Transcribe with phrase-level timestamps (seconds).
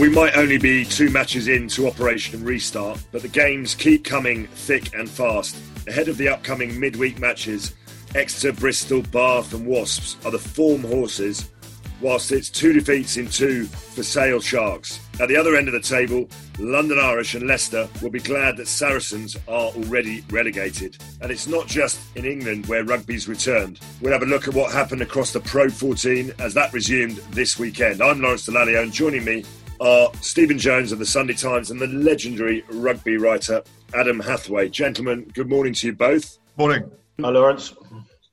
[0.00, 4.94] We might only be two matches into Operation Restart, but the games keep coming thick
[4.94, 5.58] and fast.
[5.86, 7.74] Ahead of the upcoming midweek matches,
[8.14, 11.50] Exeter, Bristol, Bath, and Wasps are the form horses,
[12.00, 15.00] whilst it's two defeats in two for Sale Sharks.
[15.20, 18.68] At the other end of the table, London Irish and Leicester will be glad that
[18.68, 20.96] Saracens are already relegated.
[21.20, 23.80] And it's not just in England where rugby's returned.
[24.00, 27.58] We'll have a look at what happened across the Pro 14 as that resumed this
[27.58, 28.00] weekend.
[28.00, 29.44] I'm Lawrence Dallaglio, and joining me
[29.80, 33.62] are Stephen Jones of the Sunday Times and the legendary rugby writer
[33.94, 34.68] Adam Hathaway.
[34.68, 36.38] Gentlemen, good morning to you both.
[36.56, 36.90] Morning.
[37.20, 37.74] Hi, Lawrence.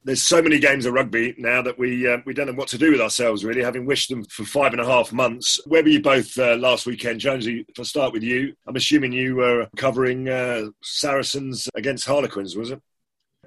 [0.03, 2.77] There's so many games of rugby now that we uh, we don't know what to
[2.77, 3.43] do with ourselves.
[3.43, 5.59] Really, having wished them for five and a half months.
[5.65, 7.65] Where were you both uh, last weekend, Jonesy?
[7.67, 12.71] If I start with you, I'm assuming you were covering uh, Saracens against Harlequins, was
[12.71, 12.81] it?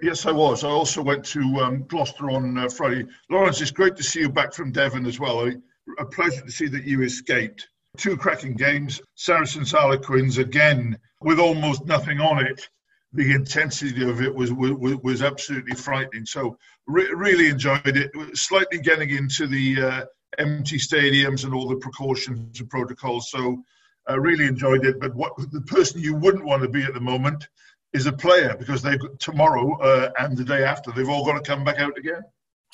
[0.02, 0.64] Yes, I was.
[0.64, 3.06] I also went to um, Gloucester on uh, Friday.
[3.30, 5.50] Lawrence, it's great to see you back from Devon as well.
[5.98, 7.68] A pleasure to see that you escaped.
[7.96, 9.00] Two cracking games.
[9.14, 12.68] Saracens Harlequins again with almost nothing on it.
[13.12, 16.24] The intensity of it was was, was absolutely frightening.
[16.26, 18.12] So re- really enjoyed it.
[18.34, 20.04] Slightly getting into the uh,
[20.38, 23.30] empty stadiums and all the precautions and protocols.
[23.30, 23.64] So
[24.06, 25.00] I uh, really enjoyed it.
[25.00, 27.48] But what the person you wouldn't want to be at the moment
[27.92, 31.42] is a player because they've got tomorrow uh, and the day after they've all got
[31.42, 32.22] to come back out again.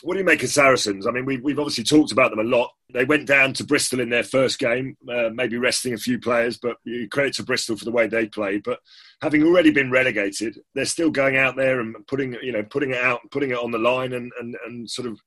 [0.02, 1.06] What do you make of Saracens?
[1.06, 2.70] I mean, we, we've obviously talked about them a lot.
[2.92, 6.58] They went down to Bristol in their first game, uh, maybe resting a few players,
[6.58, 6.76] but
[7.10, 8.62] credit to Bristol for the way they played.
[8.62, 8.80] But
[9.22, 13.02] having already been relegated, they're still going out there and putting you know putting it
[13.02, 15.18] out, putting it on the line, and and, and sort of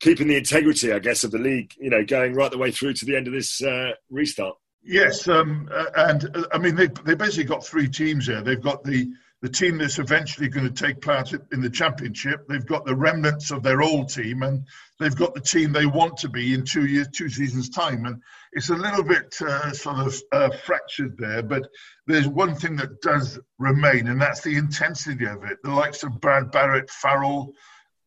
[0.00, 1.72] keeping the integrity, I guess, of the league.
[1.78, 4.56] You know, going right the way through to the end of this uh, restart.
[4.82, 8.42] Yes, um, and uh, I mean they they basically got three teams here.
[8.42, 9.08] They've got the
[9.42, 12.46] the team that's eventually going to take part in the championship.
[12.46, 14.66] They've got the remnants of their old team, and
[14.98, 18.04] they've got the team they want to be in two years, two seasons' time.
[18.04, 18.20] And
[18.52, 21.62] it's a little bit uh, sort of uh, fractured there, but
[22.06, 25.58] there's one thing that does remain, and that's the intensity of it.
[25.62, 27.52] The likes of Brad Barritt, Farrell,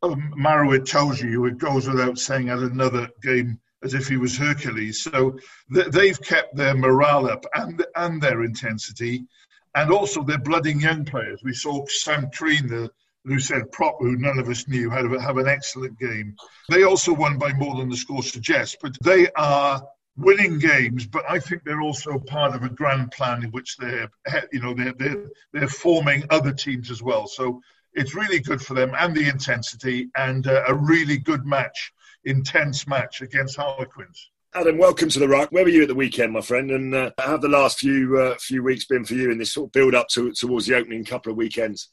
[0.04, 4.38] um, Maro Itoje, who it goes without saying had another game as if he was
[4.38, 5.04] Hercules.
[5.04, 5.38] So
[5.74, 9.26] th- they've kept their morale up and and their intensity
[9.76, 11.42] and also they're blooding young players.
[11.44, 12.92] We saw Sam Treen, the
[13.26, 16.36] who said prop, who none of us knew, had have an excellent game.
[16.70, 19.82] They also won by more than the score suggests, but they are
[20.18, 21.08] winning games.
[21.08, 24.10] But I think they're also part of a grand plan in which they're,
[24.52, 27.28] you know, they're they're, they're forming other teams as well.
[27.28, 27.62] So
[27.94, 31.94] it's really good for them and the intensity and uh, a really good match,
[32.26, 34.32] intense match against Harlequins.
[34.56, 35.52] Adam, welcome to the Ruck.
[35.52, 36.70] Where were you at the weekend, my friend?
[36.70, 39.52] And uh, how have the last few uh, few weeks been for you in this
[39.52, 41.90] sort of build up to, towards the opening couple of weekends?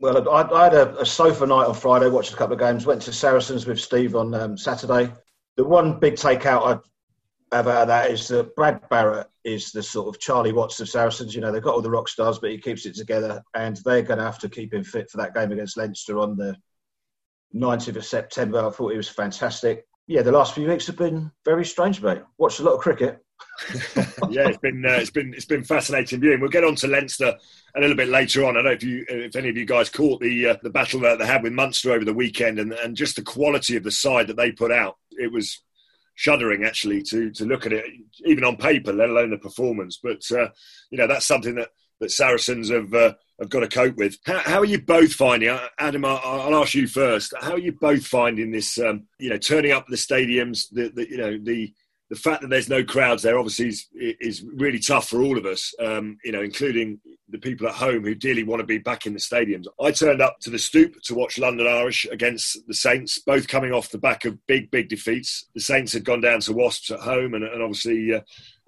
[0.00, 2.84] Well, I, I had a, a, sofa night on Friday, watched a couple of games,
[2.84, 5.12] went to Saracens with Steve on um, Saturday.
[5.56, 6.66] The one big takeout
[7.52, 10.80] I have out of that is that Brad Barritt is the sort of Charlie Watts
[10.80, 11.32] of Saracens.
[11.32, 14.02] You know, they've got all the rock stars, but he keeps it together, and they're
[14.02, 16.56] going to have to keep him fit for that game against Leinster on the
[17.54, 18.66] 19th of September.
[18.66, 22.18] I thought he was fantastic yeah, the last few weeks have been very strange, mate.
[22.36, 23.24] Watched a lot of cricket.
[24.28, 26.40] yeah, it's been uh, it's been it's been fascinating viewing.
[26.40, 27.36] We'll get on to Leinster
[27.76, 28.56] a little bit later on.
[28.56, 30.98] I don't know if you if any of you guys caught the uh, the battle
[31.02, 33.92] that they had with Munster over the weekend, and and just the quality of the
[33.92, 34.96] side that they put out.
[35.12, 35.62] It was
[36.16, 37.84] shuddering actually to to look at it,
[38.26, 40.00] even on paper, let alone the performance.
[40.02, 40.48] But uh,
[40.90, 41.68] you know that's something that
[42.00, 44.18] that Saracens have uh, have got to cope with.
[44.26, 46.04] How, how, are you both finding, Adam?
[46.04, 47.32] I'll, I'll, ask you first.
[47.40, 48.78] How are you both finding this?
[48.78, 51.72] Um, you know, turning up the stadiums, the, the you know the
[52.10, 55.46] the fact that there's no crowds there obviously is, is really tough for all of
[55.46, 59.06] us, um, you know, including the people at home who dearly want to be back
[59.06, 59.66] in the stadiums.
[59.80, 63.72] I turned up to the stoop to watch London Irish against the Saints, both coming
[63.72, 65.46] off the back of big, big defeats.
[65.54, 68.20] The Saints had gone down to Wasps at home, and, and obviously uh,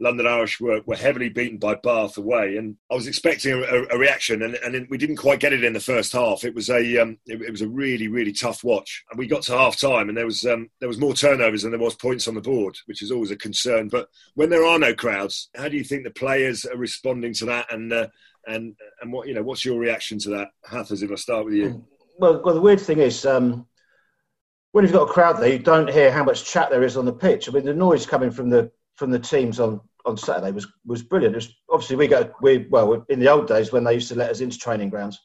[0.03, 3.97] London Irish were, were heavily beaten by Bath away, and I was expecting a, a
[3.97, 6.43] reaction, and, and, we didn't quite get it in the first half.
[6.43, 9.43] It was a um, it, it, was a really really tough watch, and we got
[9.43, 12.27] to half time, and there was um, there was more turnovers than there was points
[12.27, 13.89] on the board, which is always a concern.
[13.89, 17.45] But when there are no crowds, how do you think the players are responding to
[17.47, 18.09] that, and uh,
[18.49, 21.05] and and what you know, what's your reaction to that, Hathers?
[21.05, 21.87] If I start with you.
[22.19, 23.25] Well, well, the weird thing is.
[23.25, 23.67] Um
[24.73, 27.05] when you've got a crowd there, you don't hear how much chat there is on
[27.05, 27.47] the pitch.
[27.47, 31.03] I mean, the noise coming from the from the teams on, on Saturday was was
[31.03, 31.35] brilliant.
[31.35, 34.31] Was, obviously, we go we well in the old days when they used to let
[34.31, 35.19] us into training grounds.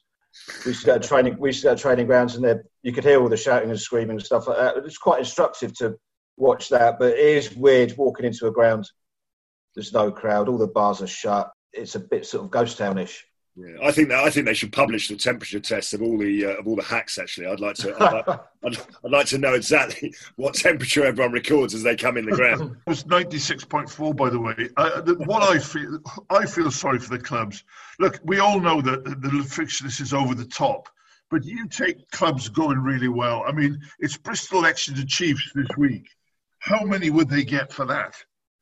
[0.64, 1.36] We used to go to training.
[1.38, 3.70] We used to go to training grounds, and there you could hear all the shouting
[3.70, 4.76] and screaming and stuff like that.
[4.78, 5.96] It's quite instructive to
[6.36, 8.88] watch that, but it is weird walking into a ground.
[9.74, 10.48] There's no crowd.
[10.48, 11.50] All the bars are shut.
[11.72, 13.24] It's a bit sort of ghost townish.
[13.58, 16.46] Yeah, I think that I think they should publish the temperature tests of all the
[16.46, 17.18] uh, of all the hacks.
[17.18, 18.28] Actually, I'd like to I'd like,
[18.64, 22.36] I'd, I'd like, to know exactly what temperature everyone records as they come in the
[22.36, 22.76] ground.
[22.86, 24.54] It was ninety six point four, by the way.
[24.76, 25.98] I, the, what I feel
[26.30, 27.64] I feel sorry for the clubs.
[27.98, 30.88] Look, we all know that the, the fixtures is over the top,
[31.28, 33.42] but you take clubs going really well.
[33.44, 36.08] I mean, it's Bristol Exeter Chiefs this week.
[36.60, 38.14] How many would they get for that?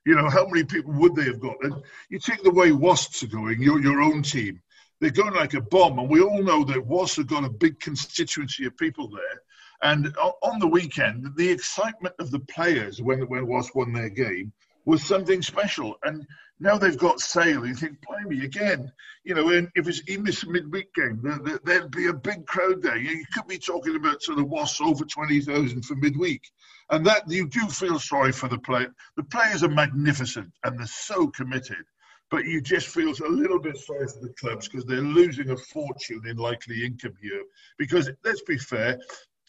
[0.06, 1.56] You know, how many people would they have got?
[1.62, 1.74] And
[2.08, 4.62] you take the way Wasps are going, your your own team
[5.00, 5.98] they're going like a bomb.
[5.98, 9.42] And we all know that have got a big constituency of people there.
[9.82, 14.52] And on the weekend, the excitement of the players when, when Wasps won their game
[14.86, 15.96] was something special.
[16.02, 16.26] And
[16.58, 17.66] now they've got Sale.
[17.66, 18.90] You think, blimey, again,
[19.24, 21.20] you know, if it's in this midweek game,
[21.64, 22.96] there, would be a big crowd there.
[22.96, 26.42] You could be talking about sort of Wasps over 20,000 for midweek.
[26.88, 28.94] And that you do feel sorry for the player.
[29.16, 31.84] The players are magnificent and they're so committed
[32.30, 35.56] but you just feel a little bit sorry for the clubs because they're losing a
[35.56, 37.42] fortune in likely income here.
[37.78, 38.98] Because let's be fair,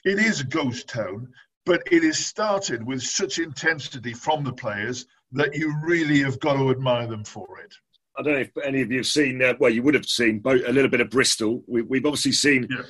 [0.05, 1.27] it is a ghost town,
[1.65, 6.53] but it is started with such intensity from the players that you really have got
[6.53, 7.73] to admire them for it.
[8.17, 9.41] I don't know if any of you have seen.
[9.43, 11.63] Uh, well, you would have seen both, a little bit of Bristol.
[11.67, 12.83] We, have obviously seen yeah.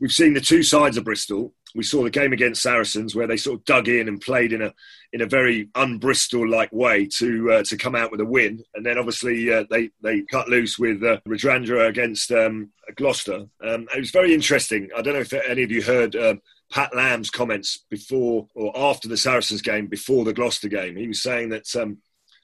[0.00, 3.36] we've seen the two sides of Bristol, we saw the game against Saracens where they
[3.36, 4.72] sort of dug in and played in a
[5.12, 8.84] in a very un-Bristol like way to uh, to come out with a win, and
[8.84, 13.46] then obviously uh, they they cut loose with uh, against um, Gloucester.
[13.62, 14.88] Um, it was very interesting.
[14.96, 16.16] I don't know if any of you heard.
[16.16, 16.40] Um,
[16.70, 20.94] Pat Lam's comments before or after the Saracens game, before the Gloucester game.
[20.94, 21.98] He was saying that um,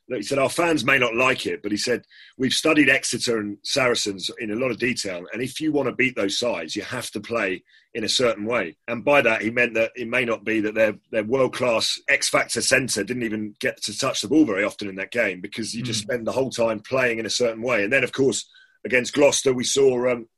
[0.09, 2.05] he said our fans may not like it, but he said
[2.39, 5.95] we've studied Exeter and Saracens in a lot of detail, and if you want to
[5.95, 8.77] beat those sides, you have to play in a certain way.
[8.87, 12.01] And by that, he meant that it may not be that their their world class
[12.09, 15.41] X factor centre didn't even get to touch the ball very often in that game
[15.41, 15.87] because you mm.
[15.87, 16.11] just hmm.
[16.11, 17.83] spend the whole time playing in a certain way.
[17.83, 18.49] And then, of course,
[18.85, 20.11] against Gloucester, we saw.
[20.11, 20.29] Um,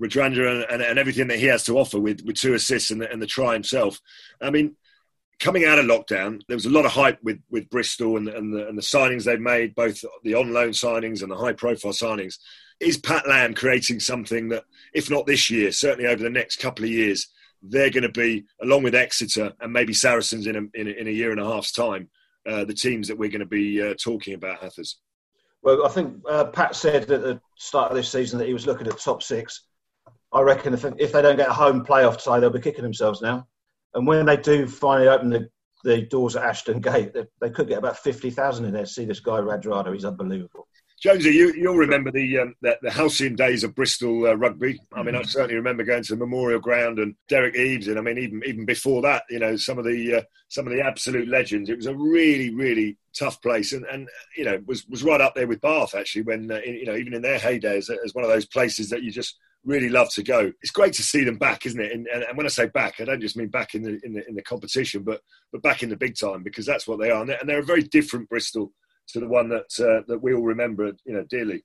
[0.00, 3.00] Radradra and, and, and, everything that he has to offer with, with two assists and
[3.00, 4.00] the, and the try himself.
[4.40, 4.76] I mean,
[5.40, 8.52] coming out of lockdown, there was a lot of hype with, with Bristol and, and,
[8.52, 11.92] the, and the signings they've made, both the on loan signings and the high profile
[11.92, 12.38] signings.
[12.80, 14.64] Is Pat Lam creating something that,
[14.94, 17.28] if not this year, certainly over the next couple of years,
[17.62, 21.08] they're going to be, along with Exeter and maybe Saracens in a, in a, in
[21.08, 22.08] a year and a half's time,
[22.48, 24.98] uh, the teams that we're going to be uh, talking about, Hathers?
[25.62, 28.66] Well, I think uh, Pat said at the start of this season that he was
[28.66, 29.64] looking at top six.
[30.32, 33.20] I reckon if, if they don't get a home playoff tie, they'll be kicking themselves
[33.20, 33.48] now.
[33.94, 35.48] And when they do finally open the,
[35.84, 39.04] the doors at Ashton Gate, they, they could get about 50,000 in there to see
[39.04, 39.92] this guy, Radradra.
[39.92, 40.68] He's unbelievable.
[41.00, 44.80] Jonesy, you, you'll remember the, um, the, the halcyon days of Bristol uh, rugby.
[44.92, 45.28] I mean, I mm-hmm.
[45.28, 48.64] certainly remember going to the Memorial Ground and Derek Eves, and I mean, even even
[48.64, 51.70] before that, you know, some of the uh, some of the absolute legends.
[51.70, 55.36] It was a really, really tough place, and, and you know, was was right up
[55.36, 56.22] there with Bath actually.
[56.22, 59.04] When uh, you know, even in their heyday, as, as one of those places that
[59.04, 60.50] you just really love to go.
[60.62, 61.92] It's great to see them back, isn't it?
[61.92, 64.14] And, and, and, when I say back, I don't just mean back in the in
[64.14, 65.20] the in the competition, but
[65.52, 67.60] but back in the big time because that's what they are, and they're, and they're
[67.60, 68.72] a very different Bristol
[69.08, 71.62] to the one that uh, that we all remember, you know, dearly.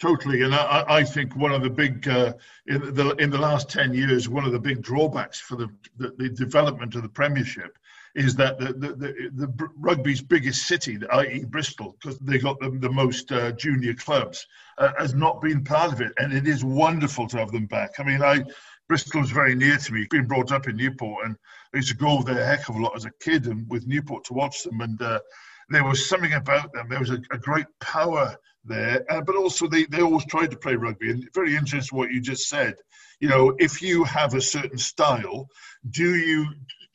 [0.00, 2.34] Totally, and I, I think one of the big uh,
[2.66, 6.12] in the in the last ten years, one of the big drawbacks for the the,
[6.18, 7.78] the development of the Premiership
[8.16, 11.44] is that the, the, the, the rugby's biggest city, i.e.
[11.44, 14.46] Bristol, because they got the, the most uh, junior clubs,
[14.78, 16.12] uh, has not been part of it.
[16.16, 17.90] And it is wonderful to have them back.
[17.98, 18.42] I mean, I
[18.88, 21.36] Bristol is very near to me, being brought up in Newport, and
[21.74, 23.86] I used to go there a heck of a lot as a kid and with
[23.86, 24.80] Newport to watch them.
[24.80, 25.20] And uh,
[25.68, 26.88] there was something about them.
[26.88, 30.56] There was a, a great power there, uh, but also they, they always tried to
[30.56, 31.10] play rugby.
[31.10, 32.76] And very interesting what you just said.
[33.20, 35.48] You know, if you have a certain style,
[35.90, 36.46] do you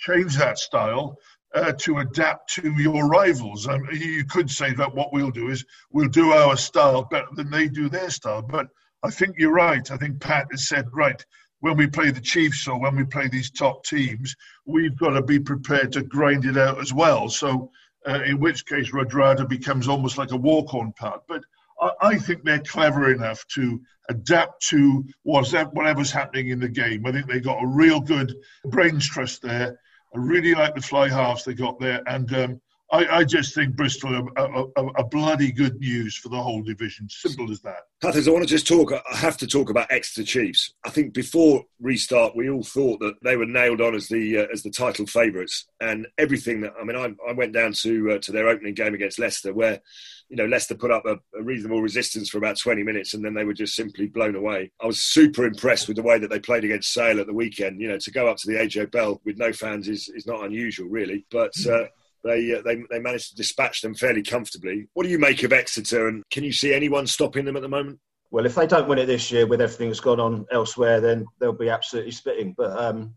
[0.02, 1.18] change that style
[1.54, 3.68] uh, to adapt to your rivals.
[3.68, 7.50] Um, you could say that what we'll do is we'll do our style better than
[7.50, 8.42] they do their style.
[8.42, 8.68] But
[9.04, 9.90] I think you're right.
[9.92, 11.24] I think Pat has said, right,
[11.60, 15.22] when we play the Chiefs or when we play these top teams, we've got to
[15.22, 17.30] be prepared to grind it out as well.
[17.30, 17.72] So,
[18.08, 21.22] uh, in which case, Radradra becomes almost like a walk on part.
[21.28, 21.44] But
[21.80, 23.80] I, I think they're clever enough to
[24.10, 27.06] adapt to whatever's happening in the game.
[27.06, 28.34] I think they got a real good
[28.66, 29.78] brains trust there
[30.14, 33.76] I really like the fly halves they got there, and um, I, I just think
[33.78, 37.08] Bristol are, a bloody good news for the whole division.
[37.10, 37.84] Simple as that.
[38.02, 38.92] Hathers, I want to just talk.
[38.92, 40.74] I have to talk about Exeter Chiefs.
[40.84, 44.48] I think before restart, we all thought that they were nailed on as the uh,
[44.52, 48.18] as the title favourites, and everything that I mean, I, I went down to uh,
[48.20, 49.80] to their opening game against Leicester, where
[50.28, 53.34] you know Leicester put up a, a, reasonable resistance for about 20 minutes, and then
[53.34, 54.70] they were just simply blown away.
[54.82, 57.80] I was super impressed with the way that they played against Sale at the weekend.
[57.80, 60.44] You know, to go up to the AJ Bell with no fans is is not
[60.44, 61.54] unusual, really, but.
[61.66, 61.86] Uh,
[62.24, 64.88] they, uh, they they managed to dispatch them fairly comfortably.
[64.94, 67.70] What do you make of Exeter, and can you see anyone stopping them at the
[67.70, 68.00] moment?
[68.30, 71.26] Well, if they don't win it this year, with everything that's gone on elsewhere, then
[71.40, 72.54] they'll be absolutely spitting.
[72.58, 73.16] But um,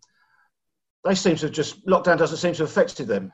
[1.05, 3.33] they seem to have just lockdown doesn't seem to have affected them.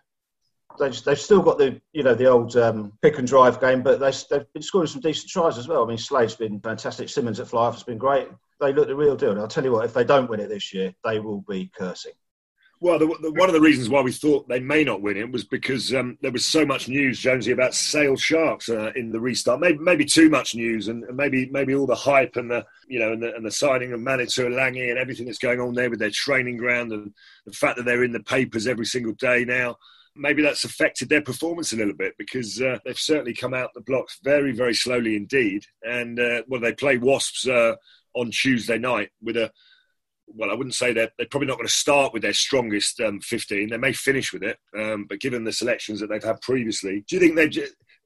[0.79, 4.01] They've, they've still got the you know the old um, pick and drive game, but
[4.01, 5.85] they, they've been scoring some decent tries as well.
[5.85, 7.09] I mean, Slade's been fantastic.
[7.09, 8.29] Simmonds at fly has been great.
[8.61, 9.31] They look the real deal.
[9.31, 11.71] And I'll tell you what, if they don't win it this year, they will be
[11.75, 12.13] cursing.
[12.83, 15.31] Well, the, the, one of the reasons why we thought they may not win it
[15.31, 19.21] was because um, there was so much news, Jonesy, about Sale Sharks uh, in the
[19.21, 19.61] restart.
[19.61, 23.13] Maybe, maybe too much news, and maybe maybe all the hype and the you know
[23.13, 25.99] and the, and the signing of Manu Tuilagi and everything that's going on there with
[25.99, 27.13] their training ground and
[27.45, 29.77] the fact that they're in the papers every single day now.
[30.17, 33.83] Maybe that's affected their performance a little bit because uh, they've certainly come out the
[33.83, 35.67] blocks very, very slowly indeed.
[35.83, 37.77] And uh, well, they play Wasps uh,
[38.15, 39.53] on Tuesday night with a
[40.35, 43.21] well, I wouldn't say that they're probably not going to start with their strongest um,
[43.21, 43.71] 15.
[43.71, 47.17] They may finish with it, um, but given the selections that they've had previously, do
[47.17, 47.49] you think they?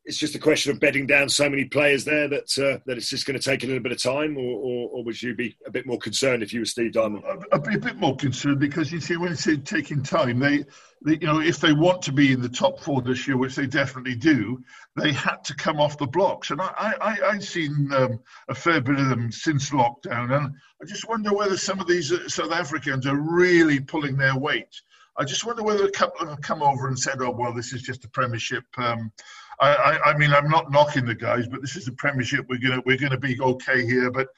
[0.07, 3.09] It's just a question of bedding down so many players there that uh, that it's
[3.09, 5.57] just going to take a little bit of time, or, or, or, would you be
[5.67, 7.25] a bit more concerned if you were Steve Diamond?
[7.53, 10.65] I'd be a bit more concerned because you see, when it's taking time, they
[11.07, 13.67] you know, if they want to be in the top four this year, which they
[13.67, 14.63] definitely do,
[14.97, 16.51] they had to come off the blocks.
[16.51, 20.87] And I, I, I've seen um, a fair bit of them since lockdown, and I
[20.87, 24.81] just wonder whether some of these uh, South Africans are really pulling their weight.
[25.17, 27.53] I just wonder whether a couple of them have come over and said, "Oh, well,
[27.53, 29.13] this is just a Premiership." Um,
[29.61, 32.47] I, I, I, mean, I'm not knocking the guys, but this is the Premiership.
[32.49, 34.29] We're gonna we're gonna be okay here, but.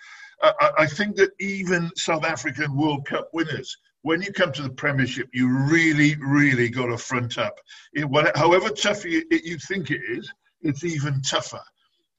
[0.43, 3.75] I, I think that even South African World Cup winners
[4.07, 7.59] when you come to the Premiership, you really, really got to front up.
[7.93, 8.07] It,
[8.37, 10.33] however tough you, it, you think it is,
[10.63, 11.61] it's even tougher.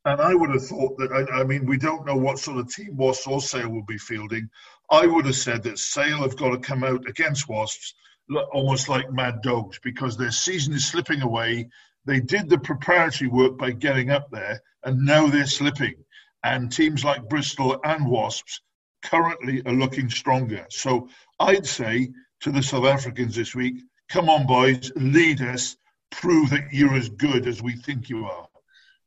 [0.03, 2.67] And I would have thought that, I, I, mean, we don't know what sort of
[2.73, 4.49] team Wasps or Sale will be fielding.
[4.91, 7.93] I would have said that Sale have got to come out against Wasps
[8.51, 11.69] almost like mad dogs because their season is slipping away.
[12.07, 15.95] They did the preparatory work by getting up there, and now they're slipping.
[16.41, 18.61] And teams like Bristol and Wasps
[19.03, 20.65] currently are looking stronger.
[20.69, 22.09] So I'd say
[22.41, 25.75] to the South Africans this week, come on, boys, lead us,
[26.09, 28.47] prove that you're as good as we think you are.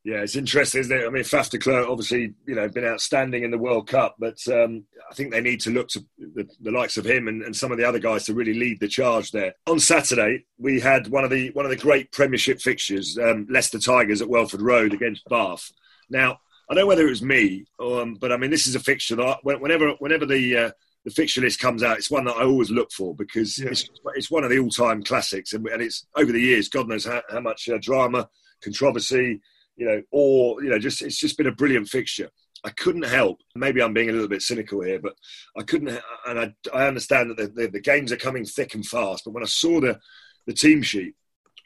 [0.03, 1.07] Yeah, it's interesting, isn't it?
[1.07, 4.39] I mean, Faf de Klerk obviously, you know, been outstanding in the World Cup, but
[4.49, 7.55] um, I think they need to look to the, the likes of him and, and,
[7.55, 9.53] some of the other guys to really lead the charge there.
[9.67, 13.79] On Saturday, we had one of the one of the great Premiership fixtures, um, Leicester
[13.79, 15.71] Tigers at Welford Road against Bath.
[16.09, 16.39] Now,
[16.71, 19.17] I don't know whether it was me, um, but I mean, this is a fixture
[19.17, 20.71] that I, whenever whenever the uh,
[21.05, 23.69] the fixture list comes out, it's one that I always look for because yeah.
[23.69, 26.89] it's, it's one of the all time classics, and, and, it's over the years, God
[26.89, 28.29] knows how, how much uh, drama,
[28.63, 29.41] controversy,
[29.77, 32.31] you know, or you know, just it's just been a brilliant fixture.
[32.63, 33.41] I couldn't help.
[33.55, 35.15] Maybe I'm being a little bit cynical here, but
[35.57, 35.99] I couldn't.
[36.27, 39.23] And I, I understand that the, the, the games are coming thick and fast.
[39.25, 39.99] But when I saw the
[40.47, 41.15] the team sheet,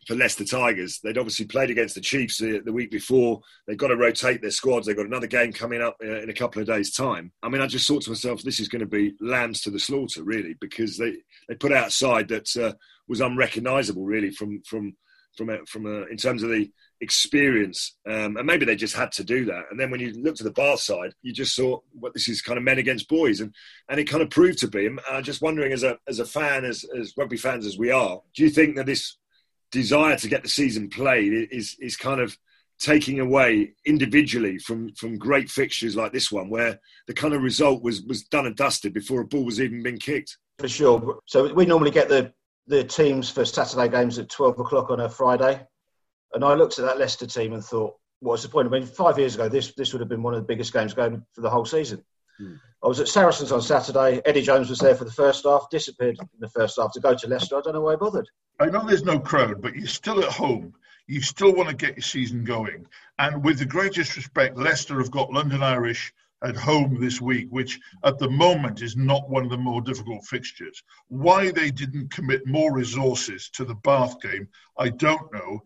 [0.06, 1.00] for Leicester Tigers.
[1.00, 3.40] They'd obviously played against the Chiefs the, the, week before.
[3.66, 4.86] They've got to rotate their squads.
[4.86, 7.32] They've got another game coming up uh, in a couple of days' time.
[7.42, 9.78] I mean, I just thought to myself, this is going to be lambs to the
[9.78, 11.16] slaughter, really, because they,
[11.48, 12.72] they put out a side that uh,
[13.08, 14.96] was unrecognisable, really, from from
[15.36, 17.96] from a, from a, in terms of the experience.
[18.08, 19.64] Um, and maybe they just had to do that.
[19.70, 22.42] And then when you look to the Bath side, you just saw what this is
[22.42, 23.54] kind of men against boys, and
[23.88, 24.88] and it kind of proved to be.
[25.10, 28.20] I'm just wondering, as a as a fan, as as rugby fans as we are,
[28.34, 29.16] do you think that this
[29.70, 32.36] desire to get the season played is is kind of
[32.78, 37.82] taking away individually from from great fixtures like this one, where the kind of result
[37.82, 40.38] was was done and dusted before a ball was even been kicked.
[40.58, 41.18] For sure.
[41.26, 42.32] So we normally get the
[42.66, 45.66] the teams for Saturday games at twelve o'clock on a Friday,
[46.32, 48.68] and I looked at that Leicester team and thought, what's the point?
[48.68, 50.94] I mean, five years ago, this this would have been one of the biggest games
[50.94, 52.04] going for the whole season.
[52.38, 52.54] Hmm.
[52.82, 54.20] I was at Saracens on Saturday.
[54.24, 57.14] Eddie Jones was there for the first half, disappeared in the first half to go
[57.14, 57.56] to Leicester.
[57.56, 58.28] I don't know why I bothered.
[58.60, 60.74] I know there's no crowd, but you're still at home.
[61.06, 62.86] You still want to get your season going.
[63.18, 66.12] And with the greatest respect, Leicester have got London Irish
[66.42, 70.24] at home this week, which at the moment is not one of the more difficult
[70.24, 70.82] fixtures.
[71.08, 74.48] Why they didn't commit more resources to the Bath game,
[74.78, 75.62] I don't know.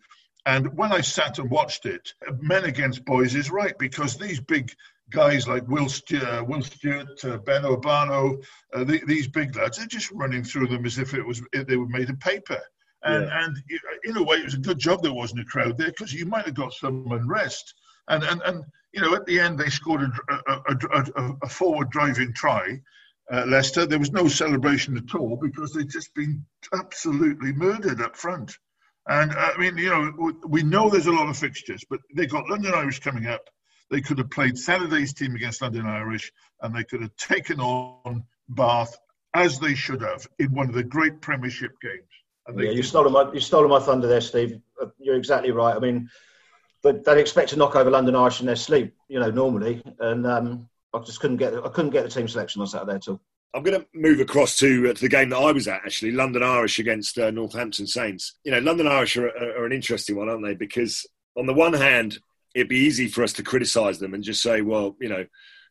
[0.46, 4.72] And when I sat and watched it, men against boys is right because these big
[5.10, 8.42] guys like Will Stuart, uh, Will Stuart uh, Beno Obano,
[8.74, 11.66] uh, the, these big lads, they're just running through them as if it was if
[11.66, 12.60] they were made of paper.
[13.04, 13.44] And, yeah.
[13.44, 13.56] and
[14.04, 16.26] in a way, it was a good job there wasn't a crowd there because you
[16.26, 17.74] might have got some unrest.
[18.08, 21.90] And, and, and you know, at the end, they scored a, a, a, a forward
[21.90, 22.80] driving try.
[23.30, 28.16] Uh, Leicester, there was no celebration at all because they'd just been absolutely murdered up
[28.16, 28.56] front.
[29.06, 32.26] And uh, I mean, you know, we know there's a lot of fixtures, but they
[32.26, 33.48] got London Irish coming up.
[33.90, 36.30] They could have played Saturday's team against London Irish,
[36.62, 38.96] and they could have taken on Bath
[39.34, 42.64] as they should have in one of the great Premiership games.
[42.64, 44.60] Yeah, you stole my you stole my thunder there, Steve.
[44.80, 45.76] Uh, you're exactly right.
[45.76, 46.08] I mean,
[46.82, 50.26] but they'd expect to knock over London Irish in their sleep, you know, normally, and
[50.26, 53.20] um, I just couldn't get I couldn't get the team selection on Saturday at all.
[53.54, 56.12] I'm going to move across to, uh, to the game that I was at, actually,
[56.12, 58.34] London Irish against uh, Northampton Saints.
[58.44, 60.54] You know, London Irish are, are, an interesting one, aren't they?
[60.54, 62.18] Because on the one hand,
[62.54, 65.24] it'd be easy for us to criticise them and just say, well, you know,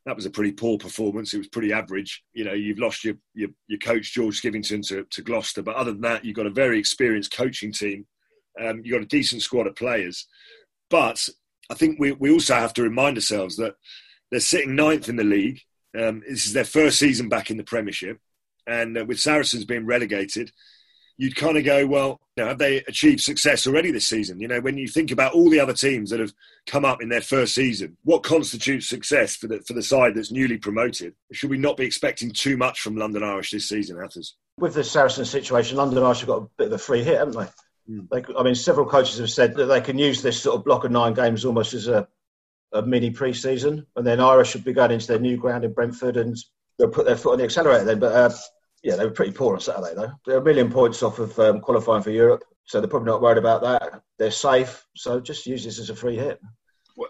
[0.08, 1.34] that was a pretty poor performance.
[1.34, 2.24] It was pretty average.
[2.34, 5.92] You know, you've lost your your, your coach George Skivington to, to Gloucester, but other
[5.92, 8.08] than that, you've got a very experienced coaching team.
[8.60, 10.26] Um, you've got a decent squad of players,
[10.90, 11.28] but
[11.70, 13.76] I think we we also have to remind ourselves that
[14.32, 15.62] they're sitting ninth in the league.
[15.98, 18.20] Um, this is their first season back in the Premiership,
[18.66, 20.52] and uh, with Saracens being relegated,
[21.18, 24.40] you'd kind of go, well, you know, have they achieved success already this season?
[24.40, 26.34] You know, when you think about all the other teams that have
[26.68, 30.32] come up in their first season, what constitutes success for the for the side that's
[30.32, 31.16] newly promoted?
[31.32, 34.36] Should we not be expecting too much from London Irish this season, Hathers?
[34.60, 37.38] With the Saracen situation, London Irish have got a bit of a free hit, haven't
[37.38, 37.48] they?
[37.90, 38.36] Mm.
[38.38, 40.92] I mean, several coaches have said that they can use this sort of block of
[40.92, 42.08] nine games almost as a,
[42.74, 46.18] a mini pre-season, and then Irish should be going into their new ground in Brentford
[46.18, 46.38] and
[46.78, 48.00] they'll put their foot on the accelerator then.
[48.00, 48.36] But uh,
[48.84, 50.12] yeah, they were pretty poor on Saturday though.
[50.26, 53.38] They're a million points off of um, qualifying for Europe, so they're probably not worried
[53.38, 54.02] about that.
[54.20, 56.42] They're safe, so just use this as a free hit.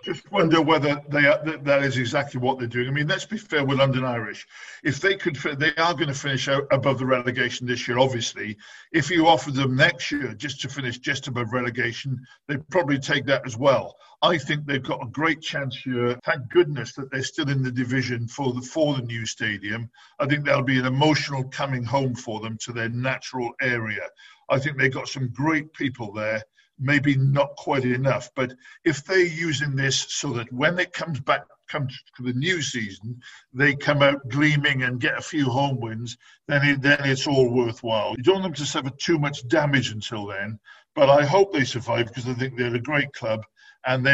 [0.03, 2.89] Just wonder whether they are, that is exactly what they're doing.
[2.89, 4.45] I mean, let's be fair with London Irish.
[4.83, 7.97] If they could, they are going to finish above the relegation this year.
[7.97, 8.57] Obviously,
[8.91, 13.25] if you offer them next year just to finish just above relegation, they'd probably take
[13.27, 13.95] that as well.
[14.21, 16.19] I think they've got a great chance here.
[16.25, 19.89] Thank goodness that they're still in the division for the for the new stadium.
[20.19, 24.03] I think that'll be an emotional coming home for them to their natural area.
[24.49, 26.43] I think they've got some great people there
[26.79, 28.29] maybe not quite enough.
[28.35, 32.61] But if they're using this so that when it comes back comes to the new
[32.61, 33.21] season,
[33.53, 37.49] they come out gleaming and get a few home wins, then it, then it's all
[37.49, 38.15] worthwhile.
[38.17, 40.59] You don't want them to suffer too much damage until then.
[40.95, 43.45] But I hope they survive because I think they're a great club.
[43.85, 44.13] And they,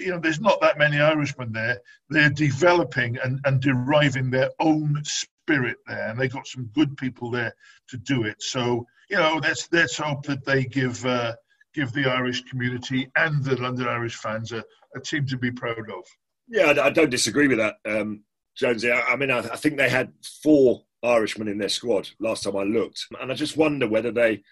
[0.00, 1.80] you know, there's not that many Irishmen there.
[2.08, 7.30] They're developing and, and deriving their own spirit there, and they've got some good people
[7.30, 7.54] there
[7.90, 8.42] to do it.
[8.42, 11.34] So, you know, let's let's hope that they give uh,
[11.78, 14.64] give the Irish community and the London Irish fans a,
[14.96, 16.04] a team to be proud of.
[16.48, 18.24] Yeah, I, don't disagree with that, um,
[18.56, 18.90] Jonesy.
[18.90, 20.12] I, I mean, I, I, think they had
[20.42, 24.42] four Irishmen in their squad last time I looked, and I just wonder whether they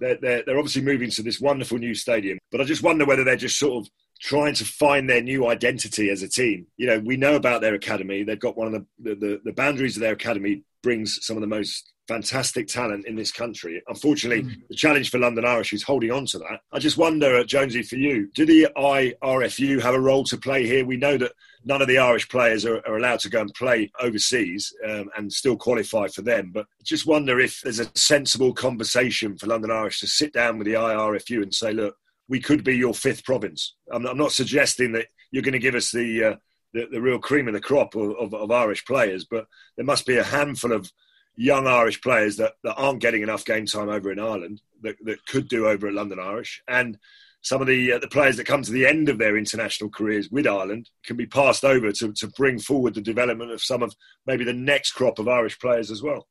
[0.00, 3.24] they're, they're, they're obviously moving to this wonderful new stadium, but I just wonder whether
[3.24, 6.66] they're just sort of trying to find their new identity as a team.
[6.76, 8.22] You know, we know about their academy.
[8.22, 11.48] They've got one of the, the, the boundaries of their academy brings some of the
[11.48, 13.82] most fantastic talent in this country.
[13.88, 14.54] Unfortunately, mm.
[14.68, 16.60] the challenge for London Irish is holding on to that.
[16.70, 20.64] I just wonder, uh, Jonesy, for you, do the IRFU have a role to play
[20.64, 20.86] here?
[20.86, 21.32] We know that
[21.64, 25.32] none of the Irish players are, are allowed to go and play overseas um, and
[25.32, 26.52] still qualify for them.
[26.54, 30.68] But just wonder if there's a sensible conversation for London Irish to sit down with
[30.68, 31.96] the IRFU and say, look,
[32.28, 33.74] we could be your fifth province.
[33.90, 36.36] I'm, I'm not suggesting that you're going to give us the, uh,
[36.76, 40.04] the, the real cream of the crop of, of, of Irish players, but there must
[40.04, 40.92] be a handful of
[41.36, 45.24] young Irish players that, that aren't getting enough game time over in Ireland that, that
[45.26, 46.62] could do over at London Irish.
[46.68, 46.98] And
[47.40, 50.30] some of the uh, the players that come to the end of their international careers
[50.30, 53.94] with Ireland can be passed over to, to bring forward the development of some of
[54.26, 56.26] maybe the next crop of Irish players as well.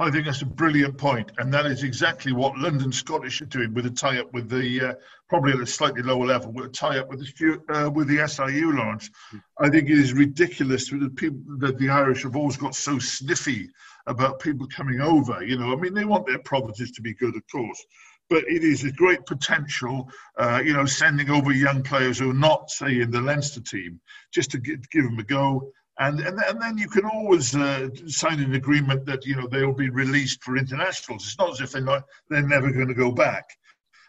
[0.00, 3.74] I think that's a brilliant point, and that is exactly what London Scottish are doing
[3.74, 4.94] with a tie-up with the uh,
[5.28, 8.76] probably at a slightly lower level, with a tie-up with the uh, with the SRU,
[8.76, 9.10] Lawrence.
[9.58, 13.00] I think it is ridiculous that the people that the Irish have always got so
[13.00, 13.70] sniffy
[14.06, 15.42] about people coming over.
[15.44, 17.84] You know, I mean, they want their provinces to be good, of course,
[18.30, 20.08] but it is a great potential.
[20.38, 24.00] Uh, you know, sending over young players who are not, say, in the Leinster team,
[24.32, 28.40] just to give them a go and and, and then you can always uh, sign
[28.40, 31.26] an agreement that you know they will be released for internationals.
[31.26, 33.44] It's not as if they're not they're never going to go back.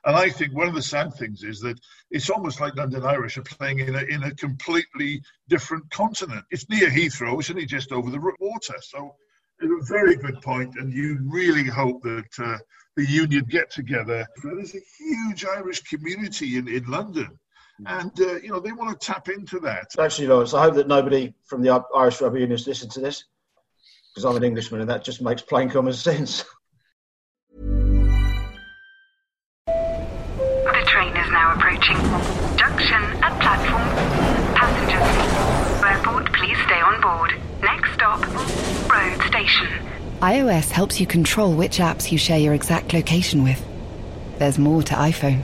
[0.05, 1.77] And I think one of the sad things is that
[2.09, 6.45] it's almost like London Irish are playing in a in a completely different continent.
[6.51, 8.75] It's near Heathrow, it's only just over the water.
[8.81, 9.15] So
[9.59, 10.73] it's a very good point.
[10.73, 12.29] point, and you really hope that.
[12.37, 12.57] Uh,
[12.95, 14.27] the union get together.
[14.43, 17.39] There's a huge Irish community in, in London
[17.85, 19.87] and uh, you know they want to tap into that.
[19.97, 23.23] Actually, Lawrence, I hope that nobody from the Irish Rugby Union has listened to this
[24.09, 26.43] because I'm an Englishman, and that just makes plain common sense.
[29.65, 31.97] The train is now approaching.
[32.57, 33.89] Junction at platform.
[34.55, 37.35] Passengers, airport, please stay on board.
[37.61, 38.21] Next stop,
[38.89, 39.67] road station.
[40.21, 43.63] iOS helps you control which apps you share your exact location with.
[44.37, 45.43] There's more to iPhone.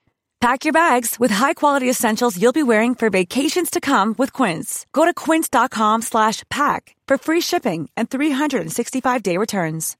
[0.41, 4.87] Pack your bags with high-quality essentials you'll be wearing for vacations to come with Quince.
[4.91, 9.95] Go to quince.com slash pack for free shipping and 365-day returns.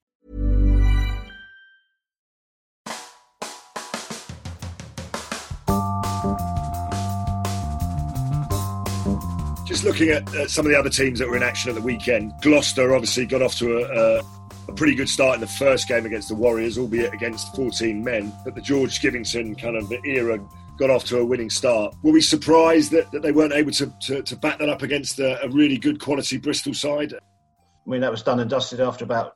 [9.67, 11.81] Just looking at uh, some of the other teams that were in action at the
[11.81, 14.23] weekend, Gloucester obviously got off to a, a,
[14.71, 18.33] a pretty good start in the first game against the Warriors, albeit against 14 men.
[18.45, 20.39] But the George Skivington kind of era
[20.79, 21.93] got off to a winning start.
[22.03, 25.19] Were we surprised that, that they weren't able to, to, to back that up against
[25.19, 27.13] a, a really good quality Bristol side?
[27.13, 29.35] I mean, that was done and dusted after about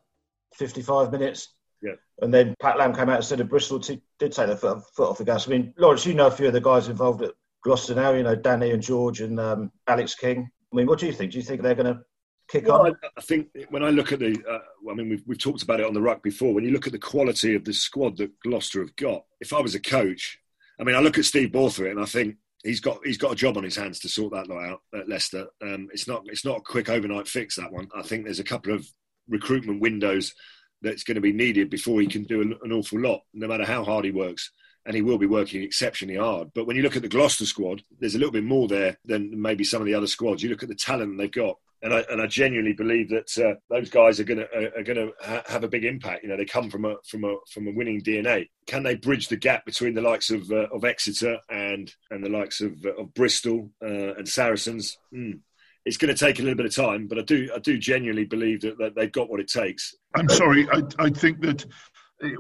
[0.56, 1.54] 55 minutes.
[1.82, 1.96] Yeah.
[2.22, 4.84] And then Pat Lam came out and said that Bristol t- did take the foot,
[4.96, 5.48] foot off the gas.
[5.48, 8.24] I mean, Lawrence, you know a few of the guys involved at Gloucester now, you
[8.24, 10.50] know, Danny and George and um, Alex King.
[10.72, 11.34] I mean, what do you think?
[11.34, 12.02] Do you think they're going to
[12.48, 12.98] kick Well, on?
[13.18, 15.86] I, think when I look at the, uh, I mean, we've, we've talked about it
[15.86, 16.54] on the ruck before.
[16.54, 19.62] When you look at the quality of the squad that Gloucester have got, if I
[19.62, 20.40] was a coach,
[20.80, 23.36] I mean, I look at Steve Borthwick and I think he's got he's got a
[23.36, 25.48] job on his hands to sort that lot out at Leicester.
[25.62, 27.88] Um, it's not it's not a quick overnight fix that one.
[27.96, 28.86] I think there's a couple of
[29.30, 30.34] recruitment windows
[30.82, 33.66] that's going to be needed before he can do an, an awful lot, no matter
[33.66, 34.52] how hard he works.
[34.86, 36.52] And he will be working exceptionally hard.
[36.54, 39.42] But when you look at the Gloucester squad, there's a little bit more there than
[39.42, 40.44] maybe some of the other squads.
[40.44, 43.56] You look at the talent they've got, and I and I genuinely believe that uh,
[43.70, 46.24] those guys are going to are going to ha- have a big impact.
[46.24, 48.50] You know, they come from a from a from a winning DNA.
[48.66, 52.30] Can they bridge the gap between the likes of uh, of Exeter and and the
[52.30, 54.98] likes of uh, of Bristol uh, and Saracens?
[55.14, 55.42] Mm.
[55.86, 58.26] It's going to take a little bit of time, but I do I do genuinely
[58.26, 59.94] believe that, that they've got what it takes.
[60.16, 61.66] I'm sorry, I, I think that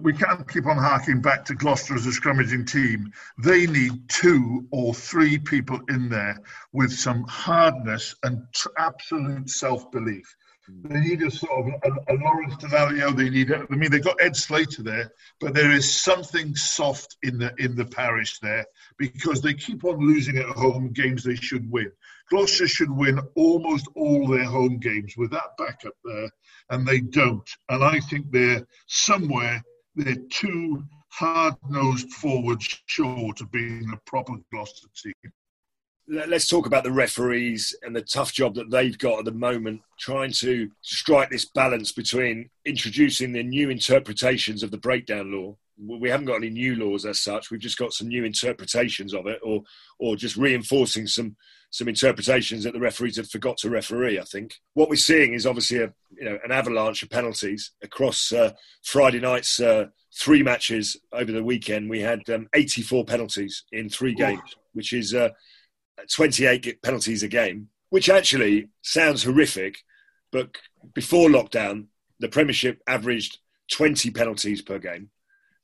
[0.01, 3.11] we can't keep on harking back to Gloucester as a scrummaging team.
[3.43, 6.39] They need two or three people in there
[6.71, 10.35] with some hardness and tr- absolute self belief.
[10.67, 13.15] They need a sort of a, a Lawrence Dallaglio.
[13.15, 13.53] They need.
[13.53, 17.75] I mean, they've got Ed Slater there, but there is something soft in the in
[17.75, 18.65] the parish there
[18.97, 21.91] because they keep on losing at home games they should win.
[22.31, 26.31] Gloucester should win almost all their home games with that backup there,
[26.71, 27.47] and they don't.
[27.69, 29.63] And I think they're somewhere
[29.95, 35.31] they're too hard-nosed forwards short of being a proper Gloucester team.
[36.07, 39.81] let's talk about the referees and the tough job that they've got at the moment
[39.97, 46.09] trying to strike this balance between introducing the new interpretations of the breakdown law we
[46.09, 49.39] haven't got any new laws as such we've just got some new interpretations of it
[49.43, 49.61] or
[49.99, 51.35] or just reinforcing some
[51.69, 55.45] some interpretations that the referees have forgot to referee i think what we're seeing is
[55.45, 58.51] obviously a you know an avalanche of penalties across uh,
[58.83, 59.85] friday night's uh,
[60.17, 65.13] three matches over the weekend we had um, 84 penalties in three games which is
[65.13, 65.29] uh,
[66.11, 69.77] 28 penalties a game, which actually sounds horrific.
[70.31, 70.57] But
[70.93, 71.87] before lockdown,
[72.19, 73.39] the Premiership averaged
[73.71, 75.09] 20 penalties per game.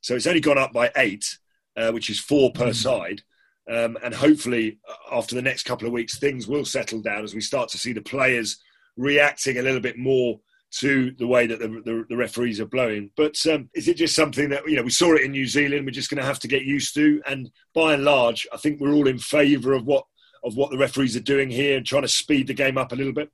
[0.02, 1.38] So it's only gone up by eight,
[1.76, 2.74] uh, which is four per mm.
[2.74, 3.22] side.
[3.70, 4.78] Um, and hopefully,
[5.10, 7.92] after the next couple of weeks, things will settle down as we start to see
[7.92, 8.58] the players
[8.96, 10.40] reacting a little bit more
[10.72, 13.10] to the way that the, the, the referees are blowing.
[13.16, 15.84] But um, is it just something that, you know, we saw it in New Zealand,
[15.84, 17.22] we're just going to have to get used to?
[17.26, 20.04] And by and large, I think we're all in favour of what,
[20.42, 22.96] of what the referees are doing here and trying to speed the game up a
[22.96, 23.30] little bit.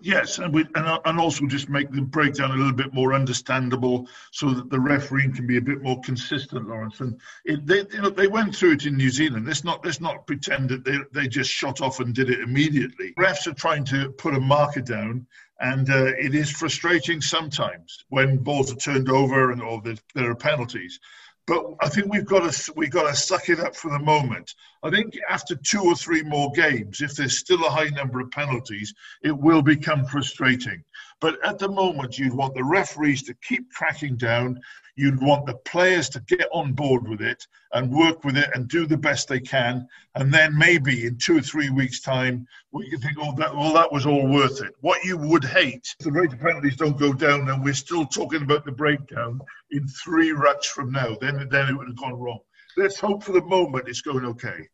[0.00, 4.08] Yes, and, we, and, and also just make the breakdown a little bit more understandable,
[4.30, 7.00] so that the refereeing can be a bit more consistent, Lawrence.
[7.00, 9.46] And it, they, you know, they went through it in New Zealand.
[9.46, 13.14] Let's not let's not pretend that they they just shot off and did it immediately.
[13.18, 15.26] Refs are trying to put a marker down,
[15.60, 19.82] and uh, it is frustrating sometimes when balls are turned over and or
[20.14, 21.00] there are penalties.
[21.46, 24.54] But I think we've got to we've got to suck it up for the moment.
[24.82, 28.30] I think after two or three more games, if there's still a high number of
[28.30, 30.84] penalties, it will become frustrating.
[31.20, 34.60] But at the moment, you'd want the referees to keep cracking down.
[34.94, 38.68] You'd want the players to get on board with it and work with it and
[38.68, 39.86] do the best they can.
[40.14, 43.72] And then maybe in two or three weeks' time, we can think, oh, that, well,
[43.74, 44.72] that was all worth it.
[44.80, 48.42] What you would hate, the rate of penalties don't go down, and we're still talking
[48.42, 49.40] about the breakdown
[49.72, 51.16] in three ruts from now.
[51.20, 52.40] Then, then it would have gone wrong.
[52.78, 54.68] Let's hope for the moment it's going okay.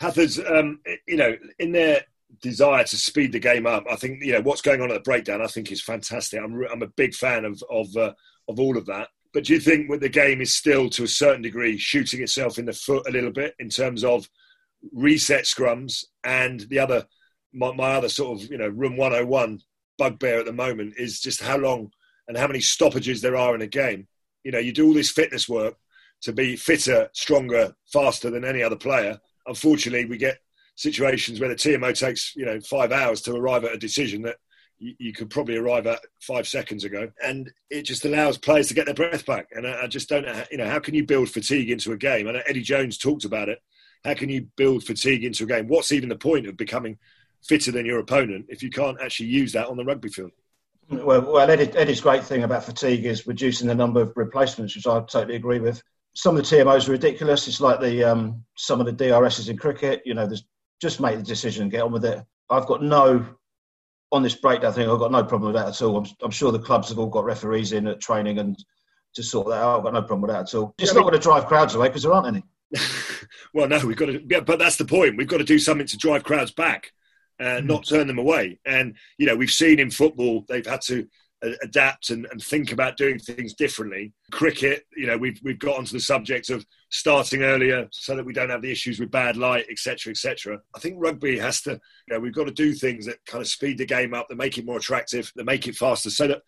[0.00, 2.02] Hathers, um, you know, in their
[2.40, 5.00] desire to speed the game up, I think you know what's going on at the
[5.00, 5.42] breakdown.
[5.42, 6.40] I think is fantastic.
[6.42, 8.12] I'm I'm a big fan of of uh,
[8.48, 9.08] of all of that.
[9.34, 12.66] But do you think the game is still, to a certain degree, shooting itself in
[12.66, 14.30] the foot a little bit in terms of
[14.92, 17.04] reset scrums and the other,
[17.52, 19.60] my, my other sort of, you know, room 101
[19.98, 21.90] bugbear at the moment is just how long
[22.28, 24.06] and how many stoppages there are in a game.
[24.44, 25.76] You know, you do all this fitness work
[26.24, 29.18] to be fitter, stronger, faster than any other player.
[29.46, 30.38] Unfortunately, we get
[30.74, 34.36] situations where the TMO takes, you know, five hours to arrive at a decision that
[34.78, 38.74] you, you, could probably arrive at five seconds ago, and it just allows players to
[38.74, 39.48] get their breath back.
[39.52, 41.96] And I, I just don't know, you know, how can you build fatigue into a
[41.96, 42.26] game?
[42.26, 43.58] I know Eddie Jones talked about it.
[44.02, 45.68] How can you build fatigue into a game?
[45.68, 46.98] What's even the point of becoming
[47.46, 50.32] fitter than your opponent if you can't actually use that on the rugby field?
[50.88, 54.86] Well, well Eddie, Eddie's great thing about fatigue is reducing the number of replacements, which
[54.86, 55.82] I totally agree with.
[56.14, 57.48] Some of the TMOs are ridiculous.
[57.48, 60.02] It's like the um, some of the DRSs in cricket.
[60.04, 60.44] You know, there's
[60.80, 62.24] just make the decision and get on with it.
[62.50, 63.26] I've got no
[64.14, 65.96] on this breakdown thing, I've got no problem with that at all.
[65.98, 68.56] I'm, I'm, sure the clubs have all got referees in at training and
[69.14, 69.78] to sort that out.
[69.78, 70.72] I've got no problem with that at all.
[70.78, 72.44] It's yeah, not going to drive crowds away because there aren't any.
[73.54, 75.16] well, no, we've got to, yeah, but that's the point.
[75.16, 76.92] We've got to do something to drive crowds back
[77.40, 77.68] and mm.
[77.68, 78.60] not turn them away.
[78.64, 81.08] And, you know, we've seen in football, they've had to
[81.62, 84.12] adapt and, and think about doing things differently.
[84.30, 88.32] Cricket, you know, we've we've got onto the subject of starting earlier so that we
[88.32, 90.58] don't have the issues with bad light, etc., etc.
[90.74, 93.48] I think rugby has to, you know, we've got to do things that kind of
[93.48, 96.42] speed the game up, that make it more attractive, that make it faster, so that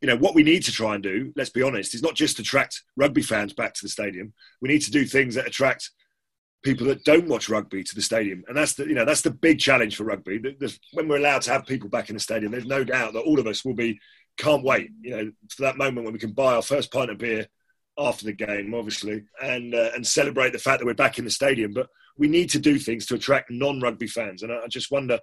[0.00, 1.32] you know what we need to try and do.
[1.36, 4.32] Let's be honest, is not just attract rugby fans back to the stadium.
[4.60, 5.90] We need to do things that attract
[6.62, 9.30] people that don't watch rugby to the stadium, and that's the you know that's the
[9.30, 10.40] big challenge for rugby.
[10.92, 13.38] when we're allowed to have people back in the stadium, there's no doubt that all
[13.38, 13.98] of us will be
[14.36, 17.18] can't wait, you know, for that moment when we can buy our first pint of
[17.18, 17.46] beer
[17.98, 21.30] after the game, obviously, and uh, and celebrate the fact that we're back in the
[21.30, 21.72] stadium.
[21.72, 25.18] But we need to do things to attract non-rugby fans, and I, I just wonder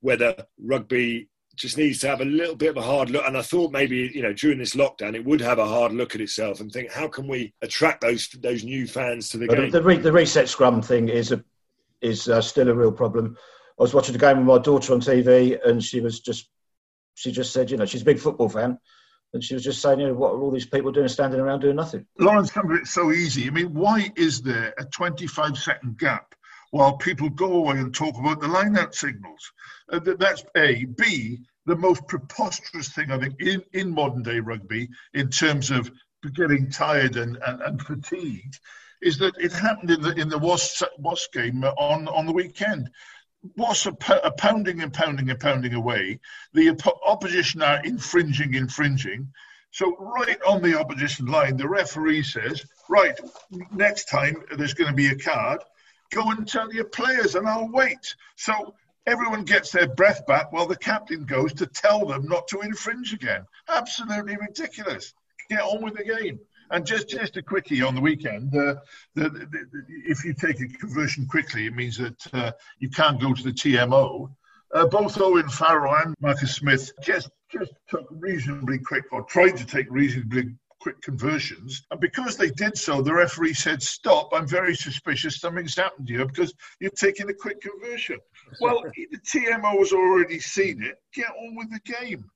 [0.00, 3.26] whether rugby just needs to have a little bit of a hard look.
[3.26, 6.14] And I thought maybe you know during this lockdown it would have a hard look
[6.14, 9.56] at itself and think how can we attract those those new fans to the but
[9.56, 9.70] game.
[9.70, 11.42] The, the, the, reset scrum thing is a
[12.02, 13.36] is uh, still a real problem.
[13.78, 16.48] I was watching the game with my daughter on TV, and she was just
[17.16, 18.78] she just said, you know, she's a big football fan.
[19.32, 21.60] And she was just saying, you know, what are all these people doing standing around
[21.60, 22.06] doing nothing?
[22.18, 23.46] Lawrence, it's so easy.
[23.46, 26.34] I mean, why is there a 25 second gap
[26.70, 29.50] while people go away and talk about the line out signals?
[29.90, 30.84] Uh, that's A.
[30.84, 35.90] B, the most preposterous thing, I think, in, in modern day rugby, in terms of
[36.34, 38.60] getting tired and, and, and fatigued,
[39.02, 42.90] is that it happened in the in the Wasp, Wasp game on, on the weekend
[43.56, 46.20] was a, a, pounding and pounding and pounding away.
[46.52, 49.32] The op- opposition are infringing, infringing.
[49.70, 53.18] So, right on the opposition line, the referee says, Right,
[53.72, 55.60] next time there's going to be a card,
[56.10, 58.14] go and tell your players and I'll wait.
[58.36, 58.74] So,
[59.06, 63.12] everyone gets their breath back while the captain goes to tell them not to infringe
[63.12, 63.46] again.
[63.68, 65.14] Absolutely ridiculous.
[65.48, 66.40] Get on with the game.
[66.70, 68.76] And just just a quickie on the weekend, uh,
[69.14, 73.20] the, the, the, if you take a conversion quickly, it means that uh, you can't
[73.20, 74.30] go to the TMO.
[74.74, 79.64] Uh, both Owen Farrell and Marcus Smith just just took reasonably quick, or tried to
[79.64, 80.54] take reasonably
[80.86, 81.84] quick conversions.
[81.90, 86.24] And because they did so, the referee said, Stop, I'm very suspicious something's happened here
[86.24, 88.18] because you're taking a quick conversion.
[88.60, 90.94] Well, the TMO has already seen it.
[91.12, 92.30] Get on with the game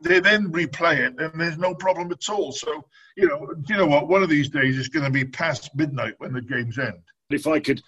[0.00, 2.52] they then replay it, and there's no problem at all.
[2.52, 2.84] So,
[3.16, 4.08] you know, you know what?
[4.08, 7.02] One of these days it's going to be past midnight when the games end.
[7.30, 7.82] If I could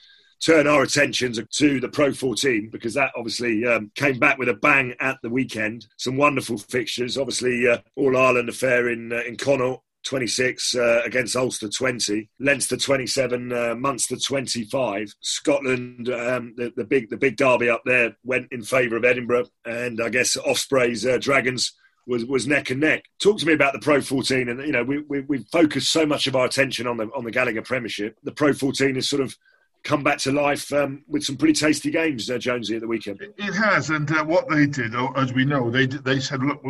[0.45, 4.55] turn our attentions to the Pro 14 because that obviously um, came back with a
[4.55, 5.87] bang at the weekend.
[5.97, 7.19] Some wonderful fixtures.
[7.19, 12.79] Obviously, uh, All Ireland affair in uh, in Connacht 26 uh, against Ulster 20, Leinster
[12.79, 15.13] 27, uh, Munster 25.
[15.21, 19.47] Scotland, um, the, the, big the big derby up there went in favour of Edinburgh,
[19.67, 21.75] and I guess Ospreys uh, Dragons
[22.07, 23.05] was, was neck and neck.
[23.21, 26.07] Talk to me about the Pro 14, and you know we we we focused so
[26.07, 28.17] much of our attention on the on the Gallagher Premiership.
[28.23, 29.37] The Pro 14 is sort of
[29.85, 33.21] come back to life um, with some pretty tasty games, uh, Jonesy, at the weekend.
[33.21, 36.63] It has, and uh, what they did, oh, as we know, they they said, look,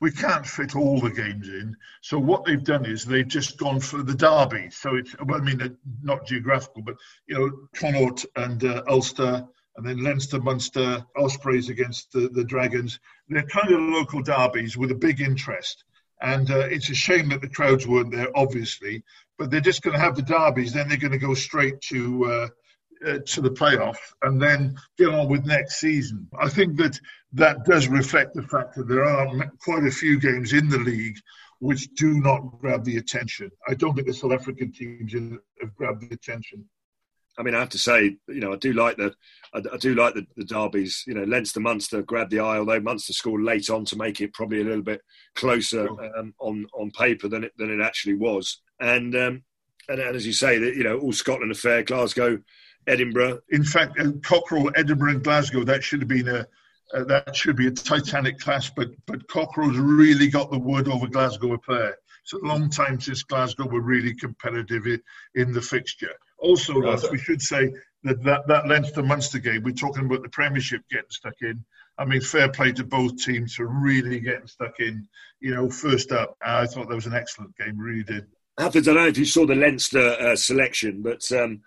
[0.00, 1.76] we can't fit all the games in.
[2.00, 4.70] So what they've done is they've just gone for the derby.
[4.70, 9.46] So it's, well, I mean, not geographical, but you know, Connacht and uh, Ulster.
[9.76, 12.98] And then Leinster, Munster, Ospreys against the, the Dragons.
[13.28, 15.84] They're kind of local derbies with a big interest.
[16.20, 19.02] And uh, it's a shame that the crowds weren't there, obviously
[19.40, 20.74] but they're just going to have the derbies.
[20.74, 22.48] Then they're going to go straight to uh,
[23.08, 26.28] uh, to the playoffs and then get on with next season.
[26.38, 27.00] I think that
[27.32, 31.16] that does reflect the fact that there are quite a few games in the league
[31.60, 33.50] which do not grab the attention.
[33.66, 36.66] I don't think the South African teams have grabbed the attention.
[37.38, 39.14] I mean, I have to say, you know, I do like the,
[39.54, 41.04] I, I do like the, the, derbies.
[41.06, 44.34] You know, Leinster Munster grabbed the eye, although Munster scored late on to make it
[44.34, 45.00] probably a little bit
[45.34, 48.60] closer um, on on paper than it than it actually was.
[48.80, 49.42] And um,
[49.88, 52.40] and, and, as you say, that you know, all Scotland affair, Glasgow,
[52.86, 53.40] Edinburgh.
[53.50, 55.64] In fact, uh, Cockerill, Edinburgh, and Glasgow.
[55.64, 56.46] That should have been a
[56.92, 61.06] uh, that should be a Titanic clash, but but Cockerill's really got the wood over
[61.06, 61.96] Glasgow affair.
[62.22, 65.02] It's a long time since Glasgow were really competitive in,
[65.34, 66.12] in the fixture.
[66.38, 67.72] Also, Ross, we should say
[68.04, 71.64] that, that that Leinster Munster game, we're talking about the Premiership getting stuck in.
[71.98, 75.06] I mean, fair play to both teams for really getting stuck in.
[75.40, 78.26] You know, first up, I thought that was an excellent game, really did.
[78.58, 81.62] Hathers, I don't know if you saw the Leinster uh, selection, but um,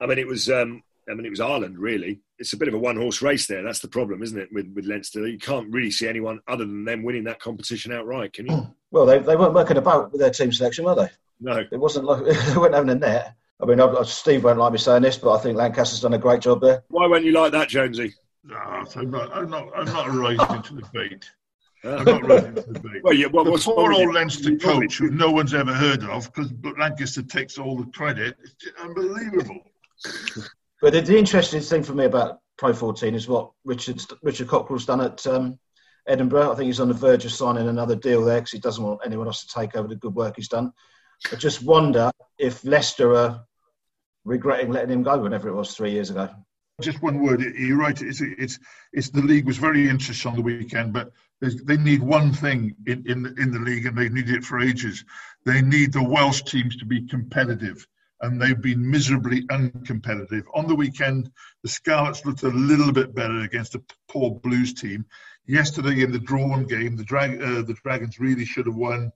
[0.00, 2.20] I mean, it was um, I mean, it was Ireland really.
[2.38, 3.62] It's a bit of a one-horse race there.
[3.62, 5.26] That's the problem, isn't it, with, with Leinster?
[5.26, 8.74] You can't really see anyone other than them winning that competition outright, can you?
[8.92, 11.10] Well, they, they weren't working about with their team selection, were they?
[11.40, 13.34] No, it wasn't like they weren't having a net.
[13.60, 16.18] I mean, I, Steve won't like me saying this, but I think Lancaster's done a
[16.18, 16.84] great job there.
[16.88, 18.14] Why won't you like that, Jonesy?
[18.44, 19.36] No, I'm not.
[19.36, 19.68] I'm not.
[19.76, 21.30] I'm not rising into the debate.
[21.84, 23.04] I'm not rising into the debate.
[23.04, 26.52] Well, yeah, well, the poor old Leinster coach, who no one's ever heard of, because
[26.78, 28.36] Lancaster takes all the credit.
[28.42, 29.60] It's unbelievable.
[30.80, 34.86] But the, the, interesting thing for me about Pro 14 is what Richard Richard Cockerill's
[34.86, 35.58] done at um,
[36.06, 36.52] Edinburgh.
[36.52, 39.00] I think he's on the verge of signing another deal there because he doesn't want
[39.04, 40.72] anyone else to take over the good work he's done.
[41.32, 43.44] I just wonder if Leicester are
[44.24, 46.28] regretting letting him go whenever it was three years ago.
[46.80, 47.40] Just one word.
[47.40, 48.00] You're right.
[48.00, 48.58] It's, it's,
[48.92, 51.10] it's the league was very interesting on the weekend, but
[51.40, 54.60] they need one thing in, in, the, in the league, and they need it for
[54.60, 55.04] ages.
[55.44, 57.84] They need the Welsh teams to be competitive,
[58.20, 60.44] and they've been miserably uncompetitive.
[60.54, 61.32] On the weekend,
[61.64, 65.04] the Scarlets looked a little bit better against a poor Blues team.
[65.46, 69.10] Yesterday, in the drawn game, the, Drag, uh, the Dragons really should have won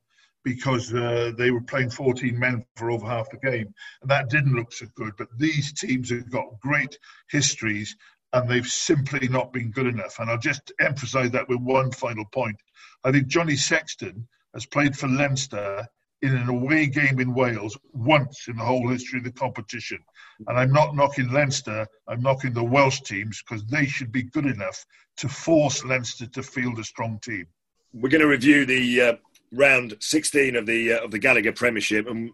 [0.45, 3.73] because uh, they were playing 14 men for over half the game.
[4.03, 5.13] And that didn't look so good.
[5.17, 6.99] But these teams have got great
[7.31, 7.97] histories
[8.33, 10.19] and they've simply not been good enough.
[10.19, 12.57] And I'll just emphasise that with one final point.
[13.05, 15.87] I think Johnny Sexton has played for Leinster
[16.23, 19.99] in an away game in Wales once in the whole history of the competition.
[20.47, 24.47] And I'm not knocking Leinster, I'm knocking the Welsh teams because they should be good
[24.47, 24.85] enough
[25.19, 27.47] to force Leinster to field a strong team.
[27.93, 29.15] We're going to review the uh,
[29.53, 32.31] round 16 of the uh, of the Gallagher Premiership, and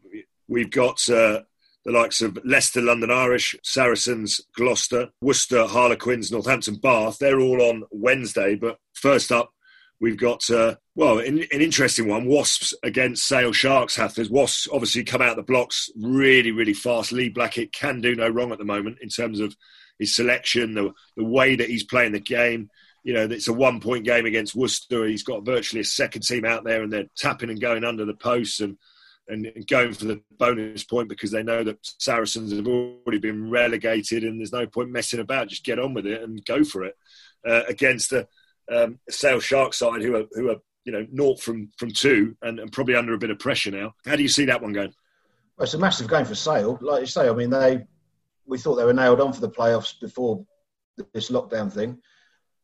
[0.46, 1.42] we've got uh,
[1.85, 7.18] the likes of Leicester, London Irish, Saracens, Gloucester, Worcester, Harlequins, Northampton, Bath.
[7.18, 8.54] They're all on Wednesday.
[8.54, 9.52] But first up,
[10.00, 13.96] we've got uh, well an, an, interesting one: Wasps against Sale Sharks.
[13.96, 17.12] Hathers Wasps obviously come out the blocks really, really fast.
[17.12, 19.57] Lee Blackett can do no wrong at the moment in terms of
[19.98, 22.70] his selection, the the way that he's playing the game
[23.05, 25.07] you know, it's a one point game against Worcester.
[25.07, 28.15] He's got virtually a second team out there and they're tapping and going under the
[28.15, 28.77] posts and,
[29.29, 34.25] and, going for the bonus point because they know that Saracens have already been relegated
[34.25, 35.49] and there's no point messing about.
[35.49, 36.97] Just get on with it and go for it
[37.47, 38.27] uh, against a,
[38.71, 42.59] um, Sale Shark side who are, who are, you know, naught from, from two and,
[42.59, 43.95] and probably under a bit of pressure now.
[44.05, 44.93] How do you see that one going?
[45.57, 46.79] Well, it's a massive game for Sale.
[46.83, 47.85] Like you say, I mean, they
[48.47, 50.45] we thought they were nailed on for the playoffs before
[51.13, 51.99] this lockdown thing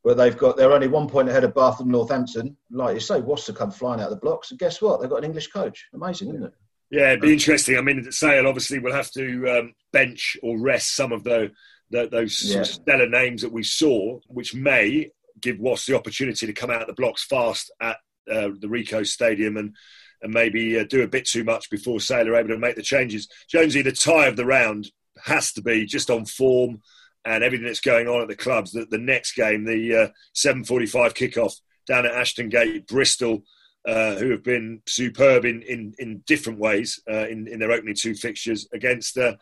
[0.05, 2.57] where they've got they're only one point ahead of Bath and Northampton.
[2.71, 5.01] Like you say, Worcester come flying out of the blocks, and guess what?
[5.01, 5.87] They've got an English coach.
[5.95, 6.53] Amazing, isn't it?
[6.91, 7.79] Yeah, it'd be interesting.
[7.79, 11.53] I mean, Sale obviously will have to um, bench or rest some of the,
[11.91, 12.65] the those yeah.
[12.65, 16.87] stellar names that we saw, which may give Wasps the opportunity to come out of
[16.87, 17.97] the blocks fast at
[18.31, 19.75] uh, the Ricoh Stadium and
[20.21, 22.83] and maybe uh, do a bit too much before Sale are able to make the
[22.83, 23.27] changes.
[23.49, 24.91] Jonesy, the tie of the round
[25.25, 26.83] has to be just on form
[27.25, 28.73] and everything that's going on at the clubs.
[28.73, 31.55] That the next game, the uh, 7:45 kickoff
[31.87, 33.45] down at Ashton Gate, Bristol,
[33.87, 37.95] uh, who have been superb in in, in different ways uh, in in their opening
[37.95, 39.37] two fixtures against uh,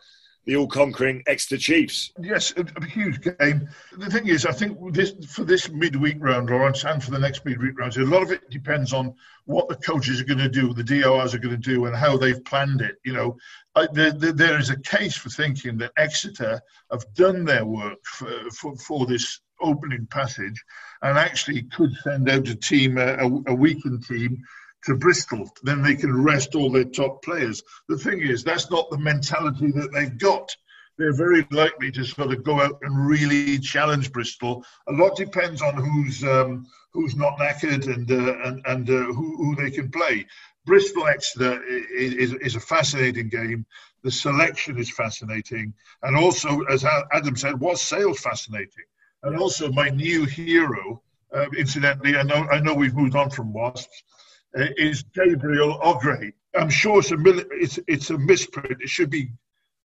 [0.45, 2.11] the all-conquering Exeter Chiefs.
[2.19, 3.69] Yes, a, a, huge game.
[3.97, 7.45] The thing is, I think this, for this midweek round, Lawrence, and for the next
[7.45, 9.13] midweek round, a lot of it depends on
[9.45, 12.17] what the coaches are going to do, the DORs are going to do, and how
[12.17, 12.95] they've planned it.
[13.05, 13.37] You know,
[13.75, 18.31] I, there, there is a case for thinking that Exeter have done their work for,
[18.51, 20.61] for, for this opening passage
[21.01, 23.17] and actually could send out a team, a,
[23.47, 24.43] a weakened team,
[24.85, 27.63] to Bristol, then they can rest all their top players.
[27.87, 30.55] The thing is, that's not the mentality that they've got.
[30.97, 34.63] They're very likely to sort of go out and really challenge Bristol.
[34.87, 39.37] A lot depends on who's um, who's not knackered and uh, and, and uh, who,
[39.37, 40.27] who they can play.
[40.65, 43.65] Bristol Exeter is, is, a fascinating game.
[44.03, 45.73] The selection is fascinating,
[46.03, 48.85] and also, as Adam said, was Sale fascinating,
[49.23, 51.01] and also my new hero.
[51.33, 54.03] Uh, incidentally, I know I know we've moved on from Wasps,
[54.53, 56.33] is Gabriel Oghre.
[56.55, 57.17] I'm sure it's a,
[57.51, 58.81] it's, it's a misprint.
[58.81, 59.31] It should be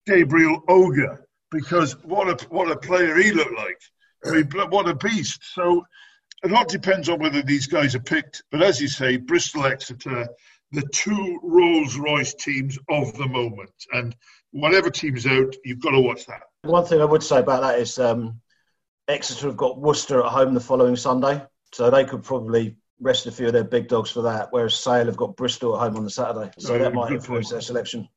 [0.05, 3.79] Gabriel Ogre because what a what a player he looked like.
[4.25, 5.41] I mean, what a beast.
[5.53, 5.85] So
[6.43, 8.43] a lot depends on whether these guys are picked.
[8.51, 10.27] But as you say, Bristol Exeter,
[10.71, 14.15] the two Rolls Royce teams of the moment, and
[14.51, 16.43] whatever team's out, you've got to watch that.
[16.63, 18.39] One thing I would say about that is um,
[19.07, 21.41] Exeter have got Worcester at home the following Sunday,
[21.73, 24.47] so they could probably rest a few of their big dogs for that.
[24.51, 27.61] Whereas Sale have got Bristol at home on the Saturday, so that might influence their
[27.61, 28.07] selection.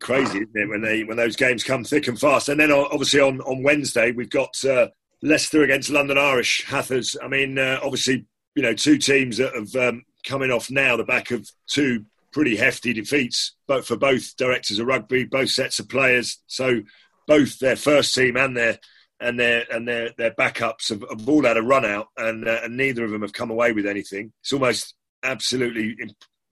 [0.00, 2.48] Crazy, isn't it, when they when those games come thick and fast?
[2.48, 4.88] And then obviously on, on Wednesday we've got uh,
[5.22, 7.16] Leicester against London Irish Hathers.
[7.22, 11.04] I mean, uh, obviously you know two teams that have um, coming off now the
[11.04, 15.88] back of two pretty hefty defeats, but for both directors of rugby, both sets of
[15.88, 16.42] players.
[16.46, 16.82] So
[17.26, 18.78] both their first team and their
[19.20, 22.60] and their and their their backups have, have all had a run out, and uh,
[22.64, 24.32] and neither of them have come away with anything.
[24.42, 25.96] It's almost absolutely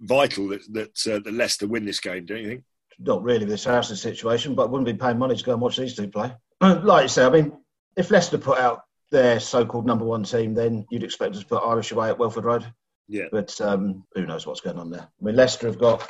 [0.01, 2.65] vital that that, uh, that Leicester win this game, don't you think?
[2.99, 5.61] Not really this house the Saracens situation, but wouldn't be paying money to go and
[5.61, 6.33] watch these two play.
[6.61, 7.53] Like you say, I mean,
[7.97, 11.63] if Leicester put out their so-called number one team, then you'd expect us to put
[11.63, 12.67] Irish away at Welford Road.
[13.09, 13.27] Yeah.
[13.31, 15.03] But um, who knows what's going on there?
[15.03, 16.09] I mean, Leicester have got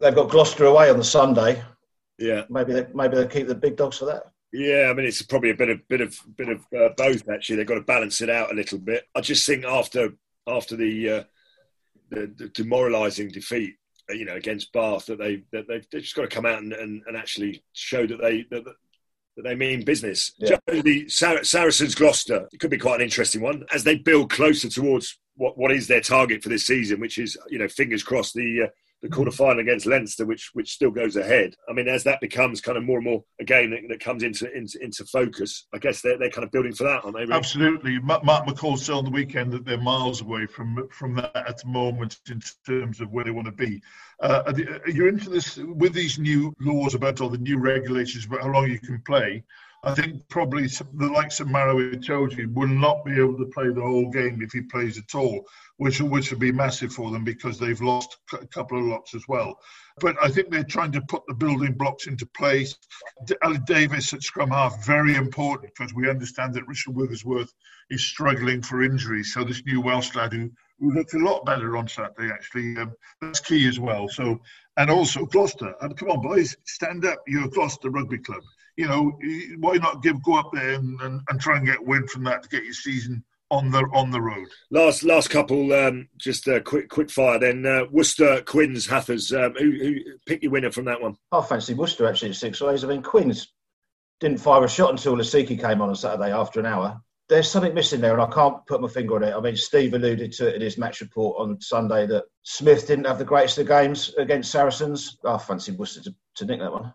[0.00, 1.62] they've got Gloucester away on the Sunday.
[2.18, 2.44] Yeah.
[2.48, 4.24] Maybe they, maybe they'll keep the big dogs for that.
[4.52, 7.28] Yeah, I mean it's probably a bit of bit of bit of uh, both.
[7.28, 9.04] Actually, they've got to balance it out a little bit.
[9.14, 10.14] I just think after
[10.46, 11.24] after the uh,
[12.10, 13.74] the, the demoralising defeat,
[14.10, 16.62] uh, you know, against Bath, that they that they've, they've just got to come out
[16.62, 20.32] and, and, and actually show that they that, that they mean business.
[20.38, 20.56] Yeah.
[20.66, 24.70] The Sar- Saracens Gloucester it could be quite an interesting one as they build closer
[24.70, 28.32] towards what what is their target for this season, which is you know fingers crossed
[28.32, 28.68] the uh,
[29.02, 31.54] the quarter final against Leinster, which which still goes ahead.
[31.68, 34.22] I mean, as that becomes kind of more and more a game that, that comes
[34.22, 37.22] into, into, into focus, I guess they're they're kind of building for that, aren't they?
[37.22, 37.34] Really?
[37.34, 37.98] Absolutely.
[38.00, 41.68] Mark McCall said on the weekend that they're miles away from from that at the
[41.68, 43.80] moment in terms of where they want to be.
[44.20, 44.52] Uh,
[44.86, 48.68] you're into this with these new laws about all the new regulations about how long
[48.68, 49.44] you can play.
[49.84, 53.80] I think probably the likes of Maro Itoje will not be able to play the
[53.80, 57.60] whole game if he plays at all, which which would be massive for them because
[57.60, 59.56] they've lost a couple of lots as well.
[60.00, 62.74] But I think they're trying to put the building blocks into place.
[63.44, 67.52] Aled Davies at scrum half very important because we understand that Richard Wigglesworth
[67.88, 69.22] is struggling for injury.
[69.22, 70.50] So this new Welsh lad who,
[70.80, 74.08] who looked a lot better on Saturday actually um, that's key as well.
[74.08, 74.40] So
[74.76, 75.76] and also Gloucester.
[75.80, 77.22] And come on, boys, stand up!
[77.28, 78.42] You're Gloucester Rugby Club
[78.78, 79.18] you know,
[79.58, 82.44] why not give go up there and, and, and try and get win from that
[82.44, 84.46] to get your season on the on the road.
[84.70, 87.40] Last last couple, um, just a quick quick fire.
[87.40, 89.32] Then uh, Worcester, Quins, Hathers.
[89.32, 89.94] Um, who, who
[90.26, 91.16] pick your winner from that one?
[91.32, 92.84] I fancy Worcester actually at Sixways.
[92.84, 93.52] I mean, Quins
[94.20, 97.00] didn't fire a shot until Lasike came on on Saturday after an hour.
[97.28, 99.34] There's something missing there, and I can't put my finger on it.
[99.34, 103.06] I mean, Steve alluded to it in his match report on Sunday that Smith didn't
[103.06, 105.18] have the greatest of games against Saracens.
[105.24, 106.94] I fancy Worcester to, to nick that one.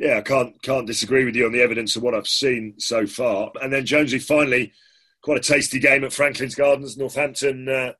[0.00, 3.06] Yeah, I can't can't disagree with you on the evidence of what I've seen so
[3.06, 3.52] far.
[3.60, 4.72] And then Jonesy finally,
[5.20, 7.92] quite a tasty game at Franklin's Gardens, Northampton uh,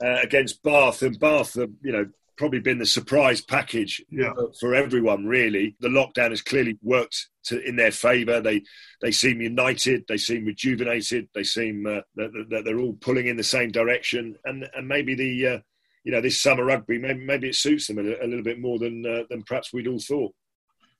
[0.00, 4.32] uh, against Bath, and Bath, have, you know, probably been the surprise package yeah.
[4.60, 5.26] for everyone.
[5.26, 8.40] Really, the lockdown has clearly worked to, in their favour.
[8.40, 8.62] They
[9.02, 13.36] they seem united, they seem rejuvenated, they seem uh, that, that, they're all pulling in
[13.36, 15.58] the same direction, and and maybe the uh,
[16.04, 18.78] you know this summer rugby maybe maybe it suits them a, a little bit more
[18.78, 20.32] than uh, than perhaps we'd all thought.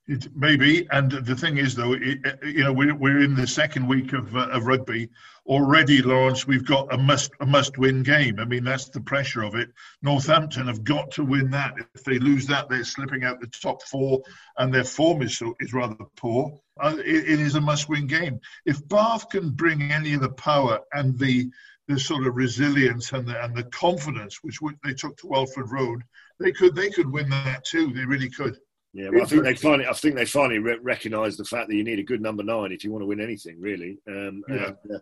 [0.07, 3.87] It, maybe, and the thing is, though, it, you know, we're, we're in the second
[3.87, 5.09] week of, uh, of rugby
[5.45, 6.47] already, Lawrence.
[6.47, 8.39] We've got a must a must win game.
[8.39, 9.69] I mean, that's the pressure of it.
[10.01, 11.75] Northampton have got to win that.
[11.93, 14.21] If they lose that, they're slipping out the top four,
[14.57, 16.59] and their form is is rather poor.
[16.79, 18.39] Uh, it, it is a must win game.
[18.65, 21.51] If Bath can bring any of the power and the
[21.87, 26.03] the sort of resilience and the and the confidence which they took to Welford Road,
[26.39, 27.93] they could they could win that too.
[27.93, 28.57] They really could.
[28.93, 31.75] Yeah, well, I think they finally, I think they finally re- recognise the fact that
[31.75, 33.99] you need a good number nine if you want to win anything, really.
[34.07, 34.71] Um, yeah.
[34.83, 34.99] And, uh,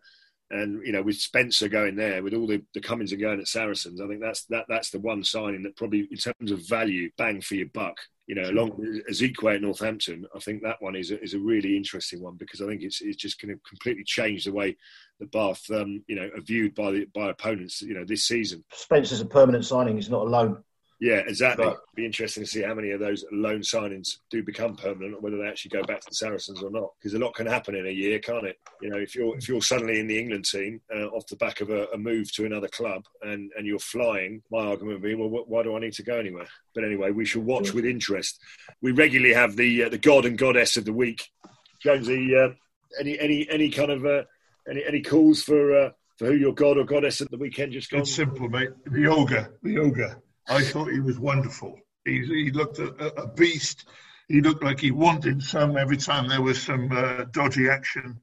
[0.51, 3.47] and, you know, with Spencer going there, with all the, the Cummins and going at
[3.47, 7.11] Saracens, I think that's that that's the one signing that probably, in terms of value,
[7.17, 7.97] bang for your buck.
[8.25, 11.39] You know, along with Ezekiel at Northampton, I think that one is a, is a
[11.39, 14.75] really interesting one because I think it's it's just going to completely change the way
[15.19, 17.81] the Bath, um, you know, are viewed by the by opponents.
[17.81, 18.63] You know, this season.
[18.71, 20.63] Spencer's a permanent signing; he's not a loan.
[20.99, 21.65] Yeah, exactly.
[21.65, 25.15] But, It'd be interesting to see how many of those loan signings do become permanent,
[25.15, 26.91] or whether they actually go back to the Saracens or not.
[26.99, 28.59] Because a lot can happen in a year, can't it?
[28.81, 31.61] You know, if you're if you're suddenly in the England team uh, off the back
[31.61, 35.15] of a, a, move to another club and and you're flying, my argument would be,
[35.15, 36.47] well, why do I need to go anywhere?
[36.75, 38.39] But anyway, we shall watch with interest.
[38.81, 41.29] We regularly have the uh, the god and goddess of the week,
[41.81, 42.35] Jonesy.
[42.35, 42.49] Uh,
[42.99, 44.23] any any any kind of uh,
[44.69, 47.89] any any calls for uh, for who your god or goddess at the weekend just
[47.89, 48.01] gone?
[48.01, 48.71] It's simple, mate.
[48.85, 50.17] The yoga, the yoga.
[50.49, 51.79] I thought he was wonderful.
[52.05, 52.89] He, he looked a,
[53.21, 53.87] a, beast.
[54.27, 58.19] He looked like he wanted some every time there was some uh, dodgy action.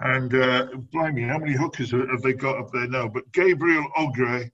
[0.00, 3.08] And uh, blimey, how many hookers have they got up there now?
[3.08, 4.50] But Gabriel Oghre,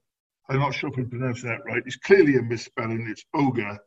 [0.49, 1.83] I'm not sure if I'm pronouncing that right.
[1.87, 3.07] It's clearly a misspelling.
[3.09, 3.79] It's Ogre.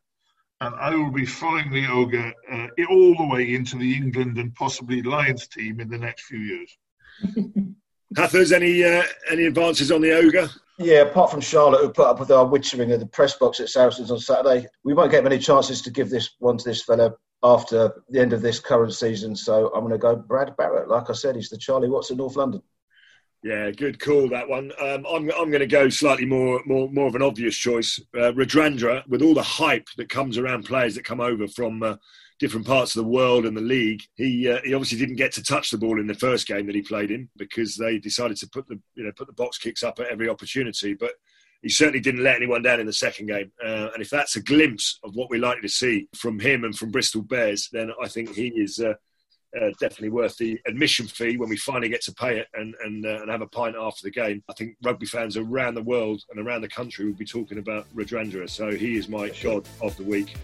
[0.61, 4.53] And I will be following the Ogre uh, all the way into the England and
[4.55, 6.77] possibly Lions team in the next few years.
[8.16, 10.49] Hathers, any uh, any advances on the Ogre?
[10.78, 13.70] Yeah, apart from Charlotte, who put up with our witchering at the press box at
[13.70, 17.16] Saracens on Saturday, we won't get many chances to give this one to this fella
[17.43, 19.36] after the end of this current season.
[19.36, 20.88] So I'm going to go Brad Barritt.
[20.88, 22.62] Like I said, he's the Charlie Watts of North London.
[23.43, 24.72] Yeah, good call that one.
[24.82, 27.99] Um, I'm I'm going to go slightly more more more of an obvious choice.
[28.14, 31.95] Uh, Radradra, with all the hype that comes around players that come over from uh,
[32.40, 34.02] different parts of the world and the league.
[34.16, 36.76] He uh, he obviously didn't get to touch the ball in the first game that
[36.76, 39.84] he played in because they decided to put the you know put the box kicks
[39.84, 40.94] up at every opportunity.
[40.94, 41.12] But
[41.62, 43.52] he certainly didn't let anyone down in the second game.
[43.64, 46.76] Uh, and if that's a glimpse of what we're likely to see from him and
[46.76, 48.80] from Bristol Bears, then I think he is.
[48.80, 48.94] Uh,
[49.60, 53.06] uh, definitely worth the admission fee when we finally get to pay it and and,
[53.06, 54.43] uh, and have a pint after the game.
[54.50, 57.88] I think rugby fans around the world and around the country will be talking about
[57.95, 58.50] Radradra.
[58.50, 60.36] So he is my god of the week.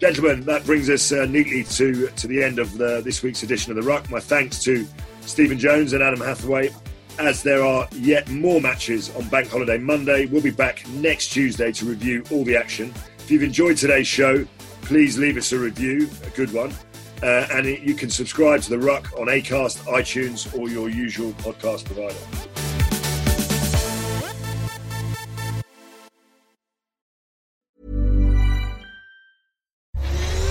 [0.00, 3.70] Gentlemen, that brings us uh, neatly to to the end of the, this week's edition
[3.70, 4.10] of the Ruck.
[4.10, 4.86] My thanks to
[5.22, 6.70] Stephen Jones and Adam Hathaway.
[7.18, 11.70] As there are yet more matches on Bank Holiday Monday, we'll be back next Tuesday
[11.72, 12.94] to review all the action.
[13.18, 14.46] If you've enjoyed today's show,
[14.82, 16.72] please leave us a review, a good one.
[17.22, 21.32] Uh, and it, you can subscribe to The Ruck on Acast, iTunes, or your usual
[21.32, 22.16] podcast provider.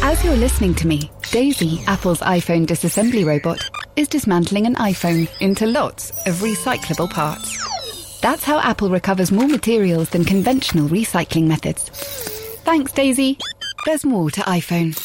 [0.02, 3.60] As you're listening to me, Daisy, Apple's iPhone disassembly robot,
[3.96, 8.20] is dismantling an iPhone into lots of recyclable parts.
[8.22, 11.90] That's how Apple recovers more materials than conventional recycling methods.
[12.64, 13.38] Thanks, Daisy.
[13.86, 14.96] There's more to iPhone.